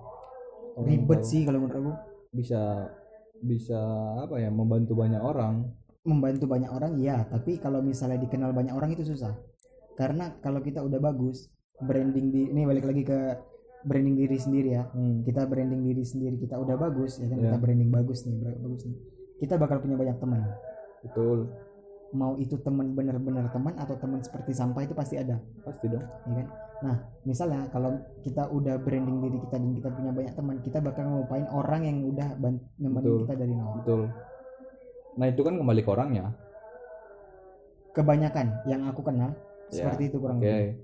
Orang 0.80 0.88
ribet 0.88 1.20
tahu. 1.20 1.28
sih 1.28 1.44
kalau 1.44 1.68
menurut 1.68 1.76
aku. 1.76 1.92
Bisa 2.32 2.88
bisa 3.44 3.80
apa 4.20 4.40
ya 4.40 4.50
membantu 4.52 4.96
banyak 4.98 5.22
orang. 5.22 5.68
Membantu 6.04 6.46
banyak 6.48 6.72
orang 6.72 6.96
iya. 7.00 7.24
Tapi 7.28 7.60
kalau 7.60 7.84
misalnya 7.84 8.20
dikenal 8.20 8.52
banyak 8.52 8.74
orang 8.76 8.96
itu 8.96 9.04
susah. 9.08 9.36
Karena 9.96 10.32
kalau 10.40 10.64
kita 10.64 10.80
udah 10.80 11.00
bagus 11.00 11.52
branding 11.80 12.32
di 12.32 12.42
ini 12.52 12.64
balik 12.68 12.88
lagi 12.88 13.04
ke 13.04 13.20
branding 13.84 14.16
diri 14.20 14.38
sendiri 14.40 14.70
ya. 14.76 14.84
Hmm. 14.92 15.24
kita 15.24 15.48
branding 15.48 15.88
diri 15.88 16.04
sendiri 16.04 16.36
kita 16.36 16.60
udah 16.60 16.76
bagus 16.76 17.20
ya 17.20 17.32
kan? 17.32 17.40
Iya. 17.40 17.44
kita 17.52 17.58
branding 17.60 17.92
bagus 17.92 18.20
nih 18.28 18.36
bagus 18.40 18.82
nih. 18.88 18.98
Kita 19.40 19.56
bakal 19.56 19.80
punya 19.80 19.96
banyak 19.96 20.18
teman. 20.20 20.44
Betul. 21.04 21.48
Mau 22.12 22.36
itu 22.36 22.60
teman 22.60 22.92
benar-benar 22.92 23.48
teman 23.56 23.76
atau 23.80 23.96
teman 23.96 24.20
seperti 24.20 24.52
sampah 24.52 24.84
itu 24.84 24.92
pasti 24.92 25.16
ada. 25.16 25.40
Pasti 25.64 25.88
dong. 25.88 26.04
Ya 26.28 26.44
kan 26.44 26.48
nah 26.80 26.96
misalnya 27.28 27.68
kalau 27.70 27.92
kita 28.24 28.48
udah 28.48 28.80
branding 28.80 29.20
diri 29.20 29.38
kita 29.44 29.60
dan 29.60 29.72
kita 29.76 29.90
punya 29.92 30.12
banyak 30.12 30.34
teman 30.34 30.56
kita 30.64 30.80
bakal 30.80 31.04
ngelupain 31.04 31.44
orang 31.52 31.82
yang 31.84 31.98
udah 32.08 32.28
nemenin 32.80 33.28
kita 33.28 33.34
dari 33.36 33.54
nol. 33.54 33.84
Betul. 33.84 34.02
Nah 35.20 35.26
itu 35.28 35.42
kan 35.44 35.54
kembali 35.56 35.82
ke 35.84 35.90
orangnya. 35.90 36.26
Kebanyakan 37.92 38.48
yang 38.66 38.86
aku 38.88 39.02
kenal 39.02 39.34
Ya, 39.70 39.86
seperti 39.86 40.10
itu 40.10 40.18
kurang 40.18 40.42
lebih. 40.42 40.82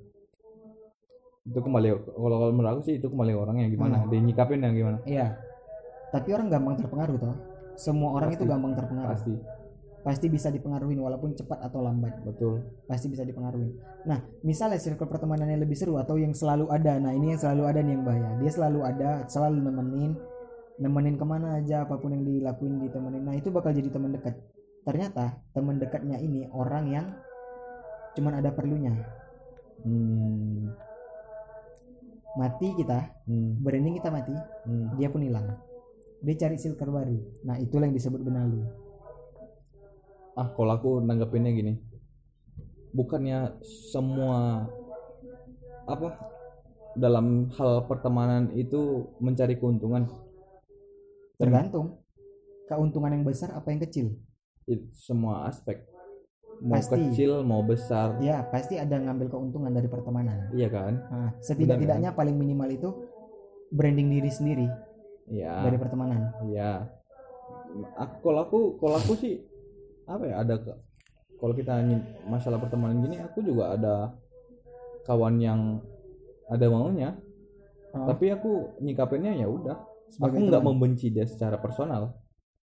Itu 1.45 1.57
kembali 1.57 1.87
kalau 2.05 2.37
kalau 2.37 2.53
menurut 2.53 2.71
aku 2.77 2.81
sih 2.85 2.95
itu 2.97 3.07
kembali 3.09 3.31
ke 3.33 3.39
orangnya 3.39 3.65
gimana 3.65 3.95
Hmm. 4.01 4.09
dia 4.13 4.19
nyikapin 4.21 4.61
yang 4.61 4.73
gimana. 4.73 4.97
Iya. 5.05 5.27
Tapi 6.13 6.29
orang 6.33 6.47
gampang 6.53 6.75
terpengaruh 6.77 7.17
toh. 7.17 7.35
Semua 7.75 8.13
orang 8.13 8.29
itu 8.29 8.45
Pasti. 8.45 8.51
gampang 8.53 8.71
terpengaruh. 8.77 9.09
Pasti 9.15 9.33
pasti 10.05 10.29
bisa 10.29 10.53
dipengaruhi 10.53 11.01
walaupun 11.01 11.33
cepat 11.33 11.65
atau 11.65 11.81
lambat. 11.81 12.21
Betul. 12.21 12.61
Pasti 12.85 13.09
bisa 13.09 13.25
dipengaruhi 13.25 13.73
nah 14.05 14.21
misalnya 14.45 14.77
circle 14.77 15.09
pertemanan 15.09 15.49
yang 15.49 15.65
lebih 15.65 15.73
seru 15.73 15.97
atau 15.97 16.21
yang 16.21 16.29
selalu 16.37 16.69
ada. 16.69 17.01
Nah 17.01 17.09
ini 17.09 17.33
yang 17.33 17.41
selalu 17.41 17.63
ada 17.65 17.79
nih 17.81 17.93
yang 17.97 18.05
bahaya 18.05 18.29
dia 18.37 18.51
selalu 18.53 18.79
ada 18.85 19.25
selalu 19.25 19.65
nemenin. 19.65 20.13
Nemenin 20.75 21.15
ke 21.17 21.25
mana 21.25 21.57
aja 21.57 21.89
apa 21.89 21.97
pun 21.97 22.13
yang 22.13 22.21
dilakuin 22.21 22.77
ditemenin. 22.85 23.25
Nah 23.25 23.33
itu 23.33 23.49
bakal 23.49 23.73
jadi 23.73 23.89
teman 23.89 24.13
dekat. 24.13 24.37
Ternyata 24.85 25.41
teman 25.57 25.81
dekatnya 25.81 26.21
ini 26.21 26.45
orang 26.53 26.85
yang 26.93 27.05
cuman 28.13 28.37
ada 28.37 28.53
perlunya. 28.53 28.93
Hmm. 29.81 30.69
mati 32.35 32.67
kita 32.75 33.15
Hmm. 33.31 33.63
branding 33.63 33.95
kita 33.95 34.11
mati 34.11 34.35
Hmm. 34.67 34.93
dia 34.99 35.07
pun 35.09 35.23
hilang. 35.25 35.55
Dia 36.21 36.35
cari 36.35 36.59
circle 36.59 36.91
baru. 36.93 37.17
Nah 37.47 37.55
itulah 37.57 37.87
yang 37.87 37.95
disebut 37.95 38.19
benalu 38.21 38.84
ah 40.35 40.47
kalau 40.51 40.71
aku 40.75 40.89
nanggepinnya 40.99 41.51
gini. 41.55 41.73
Bukannya 42.95 43.59
semua 43.63 44.67
apa 45.83 46.15
dalam 46.95 47.51
hal 47.59 47.83
pertemanan 47.87 48.51
itu 48.55 49.11
mencari 49.19 49.59
keuntungan? 49.59 50.07
Tergantung. 51.35 51.99
Keuntungan 52.65 53.11
yang 53.11 53.23
besar 53.27 53.51
apa 53.51 53.71
yang 53.71 53.83
kecil? 53.83 54.15
It- 54.65 54.91
semua 54.95 55.47
aspek. 55.51 55.83
Mau 56.63 56.79
Pasti. 56.79 57.11
kecil 57.11 57.43
mau 57.43 57.59
besar. 57.67 58.15
Ya 58.23 58.39
pasti 58.47 58.79
ada 58.79 58.95
ngambil 58.95 59.27
keuntungan 59.27 59.75
dari 59.75 59.91
pertemanan. 59.91 60.47
Iya 60.55 60.71
kan? 60.71 60.93
Nah, 61.11 61.29
setidak-tidaknya 61.43 62.15
paling 62.15 62.39
minimal 62.39 62.71
itu 62.71 62.89
branding 63.75 64.07
diri 64.07 64.31
sendiri 64.31 64.67
iya. 65.27 65.67
dari 65.67 65.75
pertemanan. 65.75 66.31
Iya. 66.47 66.87
Aku 67.99 68.15
kalau 68.23 68.39
aku 68.47 68.59
kalau 68.79 68.95
aku 68.95 69.19
sih 69.19 69.43
apa 70.05 70.23
ya 70.29 70.35
ada 70.41 70.55
ke 70.61 70.71
kalau 71.35 71.53
kita 71.53 71.81
masalah 72.29 72.57
pertemanan 72.61 73.03
gini 73.03 73.19
aku 73.19 73.43
juga 73.43 73.75
ada 73.75 74.15
kawan 75.05 75.37
yang 75.37 75.83
ada 76.49 76.65
maunya. 76.69 77.13
Oh, 77.95 78.07
tapi 78.09 78.33
aku 78.33 78.81
nyikapinnya 78.81 79.33
ya 79.39 79.47
udah 79.47 79.77
aku 80.19 80.37
nggak 80.37 80.63
membenci 80.63 81.13
dia 81.13 81.25
secara 81.27 81.59
personal. 81.59 82.17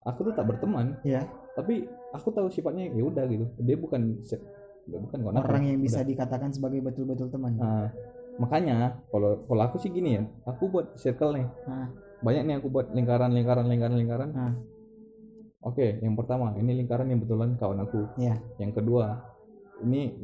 Aku 0.06 0.23
tetap 0.23 0.47
berteman. 0.47 0.95
Ya 1.04 1.28
tapi 1.60 1.84
aku 2.15 2.32
tahu 2.32 2.47
sifatnya 2.47 2.88
ya 2.88 3.04
udah 3.04 3.23
gitu. 3.28 3.45
Dia 3.60 3.75
bukan 3.75 4.23
dia 4.89 4.97
bukan 4.97 5.19
konak 5.21 5.45
orang 5.45 5.65
yang 5.69 5.80
bisa 5.84 6.02
dikatakan 6.02 6.49
sebagai 6.49 6.82
betul-betul 6.82 7.30
teman. 7.30 7.60
Nah, 7.60 7.91
makanya 8.41 8.97
kalau 9.12 9.43
kalau 9.45 9.62
aku 9.67 9.78
sih 9.78 9.91
gini 9.91 10.17
ya 10.17 10.23
aku 10.47 10.71
buat 10.71 10.95
circle 10.97 11.36
nih. 11.36 11.47
Nah, 11.67 11.88
banyak 12.23 12.43
nih 12.47 12.56
aku 12.58 12.67
buat 12.71 12.88
lingkaran 12.95 13.36
lingkaran 13.36 13.67
lingkaran 13.69 13.97
lingkaran. 13.99 14.30
Nah, 14.34 14.54
oke 15.62 16.00
yang 16.00 16.15
pertama 16.15 16.56
ini 16.56 16.72
lingkaran 16.76 17.08
yang 17.08 17.19
betulan 17.19 17.56
kawan 17.56 17.80
aku. 17.82 18.08
Ya 18.15 18.36
yang 18.58 18.72
kedua 18.72 19.19
ini 19.80 20.15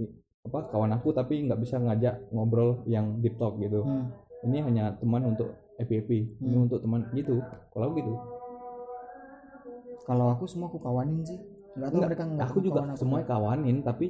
apa 0.45 0.69
kawan 0.69 0.93
aku 0.93 1.09
tapi 1.09 1.41
nggak 1.41 1.57
bisa 1.57 1.77
ngajak 1.77 2.29
ngobrol 2.29 2.83
yang 2.85 3.19
deep 3.19 3.35
talk 3.35 3.57
gitu. 3.57 3.81
Hmm. 3.81 4.11
ini 4.45 4.61
hanya 4.61 4.93
teman 4.95 5.25
untuk 5.25 5.57
ini 5.81 6.29
Hmm. 6.37 6.69
untuk 6.69 6.77
teman 6.79 7.01
gitu. 7.11 7.41
Kalau 7.73 7.89
aku 7.89 7.93
gitu. 7.97 8.13
Kalau 10.05 10.29
aku 10.29 10.45
semua 10.45 10.69
aku 10.69 10.77
kawanin 10.77 11.25
sih. 11.25 11.39
Nggak 11.75 11.89
tahu 11.89 11.97
Enggak, 11.97 12.09
mereka 12.09 12.23
nggak 12.25 12.47
aku 12.47 12.59
juga 12.61 12.79
kawan 12.79 12.95
semuanya 12.95 13.27
kawanin 13.27 13.77
tapi 13.81 14.05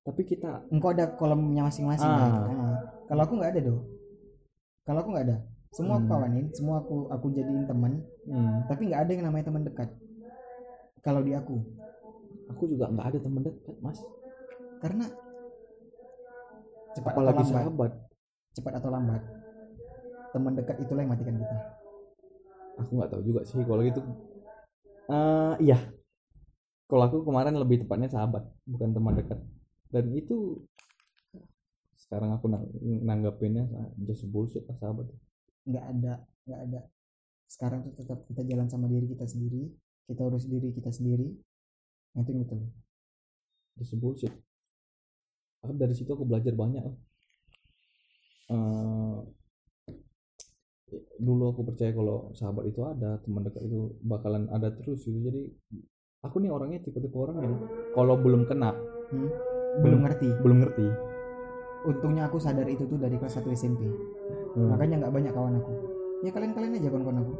tapi 0.00 0.22
kita 0.24 0.50
engkau 0.68 0.90
ada 0.90 1.06
kolomnya 1.14 1.62
masing-masing 1.62 2.04
Ah. 2.04 2.18
kan? 2.18 2.30
Ah. 2.50 2.76
kalau 3.06 3.22
aku 3.24 3.34
nggak 3.38 3.50
ada 3.52 3.60
doh 3.62 3.80
kalau 4.82 4.98
aku 5.00 5.10
nggak 5.14 5.26
ada. 5.30 5.38
Semua 5.70 5.94
aku 5.96 6.04
Hmm. 6.04 6.12
kawanin 6.12 6.46
semua 6.50 6.76
aku 6.82 6.96
aku 7.08 7.26
jadiin 7.30 7.62
teman. 7.64 7.92
Hmm, 8.26 8.66
tapi 8.66 8.90
nggak 8.90 9.00
ada 9.00 9.10
yang 9.14 9.24
namanya 9.24 9.44
teman 9.46 9.62
dekat 9.62 9.88
kalau 11.00 11.20
di 11.24 11.32
aku 11.32 11.56
aku 12.50 12.62
juga 12.68 12.90
nggak 12.92 13.06
ada 13.14 13.18
teman 13.20 13.42
dekat 13.44 13.76
mas. 13.80 14.00
Karena 14.80 15.06
cepat 16.96 17.12
apalagi 17.12 17.42
atau 17.42 17.44
lambat? 17.44 17.60
sahabat. 17.64 17.92
Cepat 18.50 18.72
atau 18.80 18.90
lambat 18.90 19.22
teman 20.30 20.54
dekat 20.54 20.76
itulah 20.82 21.02
yang 21.02 21.12
matikan 21.12 21.36
kita. 21.38 21.56
Aku 22.80 22.90
nggak 22.96 23.10
tahu 23.12 23.22
juga 23.26 23.40
sih 23.44 23.62
kalau 23.66 23.82
gitu. 23.82 24.00
Eh 25.10 25.54
iya. 25.66 25.78
Kalau 26.90 27.06
aku 27.06 27.22
kemarin 27.22 27.54
lebih 27.54 27.86
tepatnya 27.86 28.10
sahabat 28.10 28.46
bukan 28.66 28.90
teman 28.90 29.14
dekat. 29.14 29.38
Dan 29.90 30.10
itu 30.14 30.58
sekarang 31.94 32.34
aku 32.34 32.50
nang 32.50 32.66
nanggapinnya 32.82 33.68
just 34.02 34.26
bullshit 34.30 34.66
lah 34.66 34.78
sahabat. 34.78 35.06
Nggak 35.66 35.84
ada 35.86 36.12
nggak 36.46 36.60
ada. 36.70 36.80
Sekarang 37.50 37.82
tuh 37.86 37.94
tetap 37.98 38.22
kita 38.26 38.42
jalan 38.46 38.66
sama 38.70 38.86
diri 38.86 39.10
kita 39.10 39.26
sendiri 39.26 39.70
kita 40.10 40.26
urus 40.26 40.50
diri 40.50 40.74
kita 40.74 40.90
sendiri. 40.90 41.30
Itu 42.18 42.30
yang 42.34 42.42
betul. 42.42 42.66
Just 43.78 43.94
bullshit. 44.02 44.34
Aku 45.62 45.70
dari 45.78 45.94
situ 45.94 46.10
aku 46.10 46.26
belajar 46.26 46.50
banyak. 46.58 46.82
Eh, 48.50 49.16
dulu 51.22 51.54
aku 51.54 51.62
percaya 51.62 51.94
kalau 51.94 52.34
sahabat 52.34 52.66
itu 52.66 52.82
ada 52.82 53.22
teman 53.22 53.46
dekat 53.46 53.62
itu 53.62 53.94
bakalan 54.02 54.50
ada 54.50 54.74
terus 54.74 55.06
gitu. 55.06 55.22
Jadi 55.22 55.46
aku 56.26 56.42
nih 56.42 56.50
orangnya 56.50 56.82
tipe-tipe 56.82 57.14
orang 57.14 57.38
yang 57.38 57.54
kalau 57.94 58.18
belum 58.18 58.50
kena 58.50 58.74
Hmm? 59.10 59.26
belum 59.82 60.06
ngerti? 60.06 60.28
Belum 60.42 60.58
ngerti. 60.62 60.86
Untungnya 61.86 62.26
aku 62.30 62.38
sadar 62.38 62.66
itu 62.66 62.86
tuh 62.86 62.98
dari 62.98 63.18
kelas 63.18 63.38
1 63.38 63.50
SMP 63.54 63.86
Hmm. 64.54 64.66
makanya 64.74 65.06
nggak 65.06 65.14
banyak 65.14 65.32
kawan 65.34 65.54
aku. 65.62 65.72
Ya 66.26 66.30
kalian 66.34 66.52
kalian 66.54 66.74
aja 66.74 66.88
kawan-kawan 66.90 67.22
aku. 67.22 67.34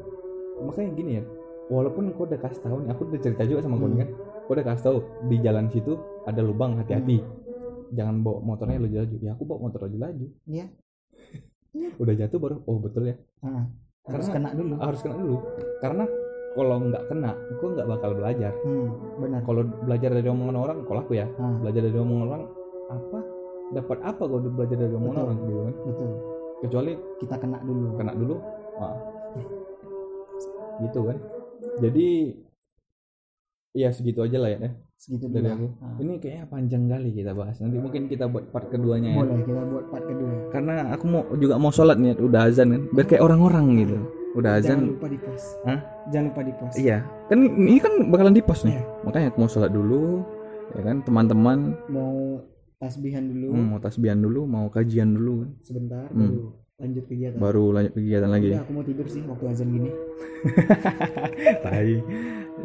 Makanya 0.67 0.91
gini 0.95 1.13
ya 1.19 1.25
walaupun 1.71 2.11
kau 2.13 2.27
udah 2.27 2.37
kasih 2.37 2.61
tahu 2.61 2.83
nih 2.83 2.91
aku 2.91 3.03
udah 3.07 3.21
cerita 3.21 3.43
juga 3.47 3.61
sama 3.63 3.79
Hmm. 3.79 3.95
kan. 3.97 4.09
Kau 4.45 4.53
udah 4.53 4.67
kasih 4.67 4.85
tahu 4.85 4.99
di 5.25 5.37
jalan 5.39 5.67
situ 5.67 5.93
ada 6.23 6.41
lubang 6.43 6.75
hati-hati. 6.77 7.23
Jangan 7.91 8.21
bawa 8.21 8.39
motornya 8.41 8.79
laju-laju. 8.79 9.17
Ya 9.17 9.31
aku 9.33 9.43
bawa 9.45 9.59
motor 9.65 9.87
laju-laju. 9.87 10.27
Iya. 10.45 10.67
udah 11.97 12.15
jatuh 12.17 12.37
baru 12.37 12.57
oh 12.65 12.77
betul 12.77 13.07
ya. 13.07 13.15
Ah, 13.41 13.63
harus 14.05 14.27
Karena- 14.27 14.51
kena 14.51 14.59
dulu. 14.59 14.75
harus 14.77 15.01
kena 15.01 15.15
dulu. 15.17 15.37
Karena 15.79 16.05
kalau 16.51 16.77
nggak 16.83 17.03
kena 17.07 17.31
aku 17.31 17.65
nggak 17.71 17.87
bakal 17.87 18.11
belajar. 18.13 18.53
Hmm, 18.61 18.89
benar. 19.17 19.41
Kalau 19.41 19.63
belajar 19.87 20.11
dari 20.11 20.29
omongan 20.29 20.57
orang 20.59 20.79
kalau 20.83 21.01
aku 21.01 21.15
ya. 21.15 21.31
Ah, 21.39 21.55
belajar 21.57 21.83
dari 21.87 21.95
omongan 21.95 22.27
orang 22.27 22.43
apa? 22.91 23.19
Dapat 23.71 23.99
apa 24.03 24.23
kalau 24.27 24.39
udah 24.41 24.53
belajar 24.53 24.77
dari 24.77 24.91
omongan 24.91 25.15
Betul. 25.15 25.23
orang 25.23 25.39
gitu 25.39 25.61
kan? 25.61 25.75
Betul. 25.87 26.11
Kecuali 26.61 26.93
kita 27.23 27.35
kena 27.39 27.59
dulu. 27.63 27.87
kena 27.95 28.13
dulu 28.13 28.35
wah 28.77 28.97
gitu 30.83 31.01
kan 31.05 31.17
jadi 31.81 32.09
ya 33.71 33.89
segitu 33.95 34.21
aja 34.27 34.39
lah 34.39 34.51
ya 34.53 34.71
segitu 35.01 35.33
dari 35.33 35.49
dulu. 35.49 35.57
aku. 35.57 35.67
Ah, 35.81 35.97
ini 36.05 36.13
kayaknya 36.21 36.45
panjang 36.53 36.85
kali 36.85 37.09
kita 37.17 37.33
bahas. 37.33 37.57
Nanti 37.57 37.81
mungkin 37.81 38.03
kita 38.05 38.29
buat 38.29 38.53
part 38.53 38.69
keduanya 38.69 39.17
ya. 39.17 39.25
Boleh 39.25 39.41
kita 39.49 39.63
buat 39.65 39.87
part 39.89 40.05
kedua. 40.05 40.33
Karena 40.53 40.75
aku 40.93 41.05
mau 41.09 41.23
juga 41.41 41.55
mau 41.57 41.73
sholat 41.73 41.97
nih 41.97 42.21
udah 42.21 42.41
azan 42.45 42.69
kan. 42.69 42.83
Biar 42.93 43.07
kayak 43.09 43.25
orang-orang 43.25 43.65
gitu. 43.81 43.97
Udah 44.37 44.61
jangan 44.61 44.87
azan. 44.87 44.95
lupa 44.95 45.07
di 45.11 45.19
post 45.19 45.47
Hah? 45.67 45.79
jangan 46.15 46.27
lupa 46.31 46.43
di 46.47 46.53
post 46.55 46.75
iya. 46.79 46.99
Kan 47.27 47.39
ini 47.43 47.79
kan 47.83 47.93
bakalan 48.13 48.35
di 48.37 48.45
post 48.45 48.63
nih. 48.63 48.79
Iya. 48.79 48.83
makanya 49.03 49.27
aku 49.33 49.39
mau 49.43 49.51
sholat 49.51 49.73
dulu 49.73 50.05
ya 50.77 50.81
kan 50.85 50.97
teman-teman. 51.03 51.59
Mau 51.91 52.45
tasbihan 52.79 53.25
dulu. 53.27 53.49
Hmm, 53.57 53.67
mau 53.75 53.79
tasbihan 53.83 54.19
dulu 54.21 54.41
mau 54.47 54.67
kajian 54.69 55.17
dulu 55.17 55.33
kan. 55.43 55.51
sebentar. 55.65 56.07
Hmm. 56.13 56.21
baru 56.21 56.39
lanjut 56.81 57.05
kegiatan. 57.07 57.37
Baru 57.37 57.71
lanjut 57.71 57.93
kegiatan 57.93 58.31
lagi. 58.33 58.51
Udah, 58.51 58.65
aku 58.65 58.73
mau 58.73 58.85
tidur 58.85 59.07
sih 59.07 59.23
waktu 59.29 59.45
azan 59.47 59.69
gini. 59.69 59.91
Tai. 61.65 61.93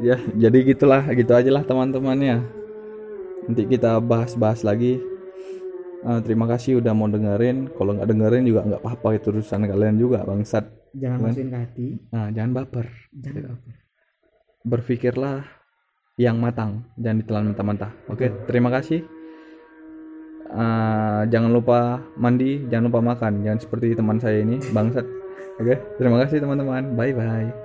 ya 0.03 0.15
jadi 0.35 0.57
gitulah 0.65 1.03
gitu 1.15 1.31
aja 1.31 1.47
lah 1.51 1.63
teman-temannya 1.63 2.43
nanti 3.47 3.63
kita 3.67 3.99
bahas-bahas 3.99 4.63
lagi. 4.63 4.99
Eh, 6.05 6.19
terima 6.21 6.45
kasih 6.45 6.79
udah 6.79 6.93
mau 6.95 7.11
dengerin. 7.11 7.69
Kalau 7.75 7.91
nggak 7.97 8.07
dengerin 8.07 8.43
juga 8.45 8.61
nggak 8.63 8.81
apa-apa 8.81 9.19
itu 9.19 9.29
urusan 9.35 9.67
kalian 9.67 9.97
juga 9.99 10.23
bangsat. 10.23 10.65
Jangan 10.95 11.17
Kan? 11.19 11.25
masukin 11.27 11.49
ke 11.51 11.57
hati. 11.59 11.87
Nah 12.09 12.27
jangan 12.31 12.51
baper. 12.55 12.87
Jangan 13.11 13.43
apa 13.57 13.69
berpikirlah 14.65 15.45
yang 16.17 16.41
matang 16.41 16.89
jangan 16.97 17.17
ditelan 17.21 17.45
mentah-mentah. 17.53 17.91
Oke 18.09 18.33
terima 18.49 18.73
kasih 18.73 19.05
Eh, 20.55 21.21
jangan 21.27 21.51
lupa 21.51 21.99
mandi 22.15 22.63
jangan 22.71 22.87
lupa 22.87 22.99
makan. 23.03 23.43
Jangan 23.43 23.59
seperti 23.59 23.87
teman 23.91 24.17
saya 24.23 24.39
ini 24.39 24.57
bangsat. 24.71 25.03
Oke 25.59 25.75
terima 25.99 26.23
kasih 26.23 26.39
teman-teman. 26.39 26.95
Bye 26.95 27.11
bye 27.11 27.64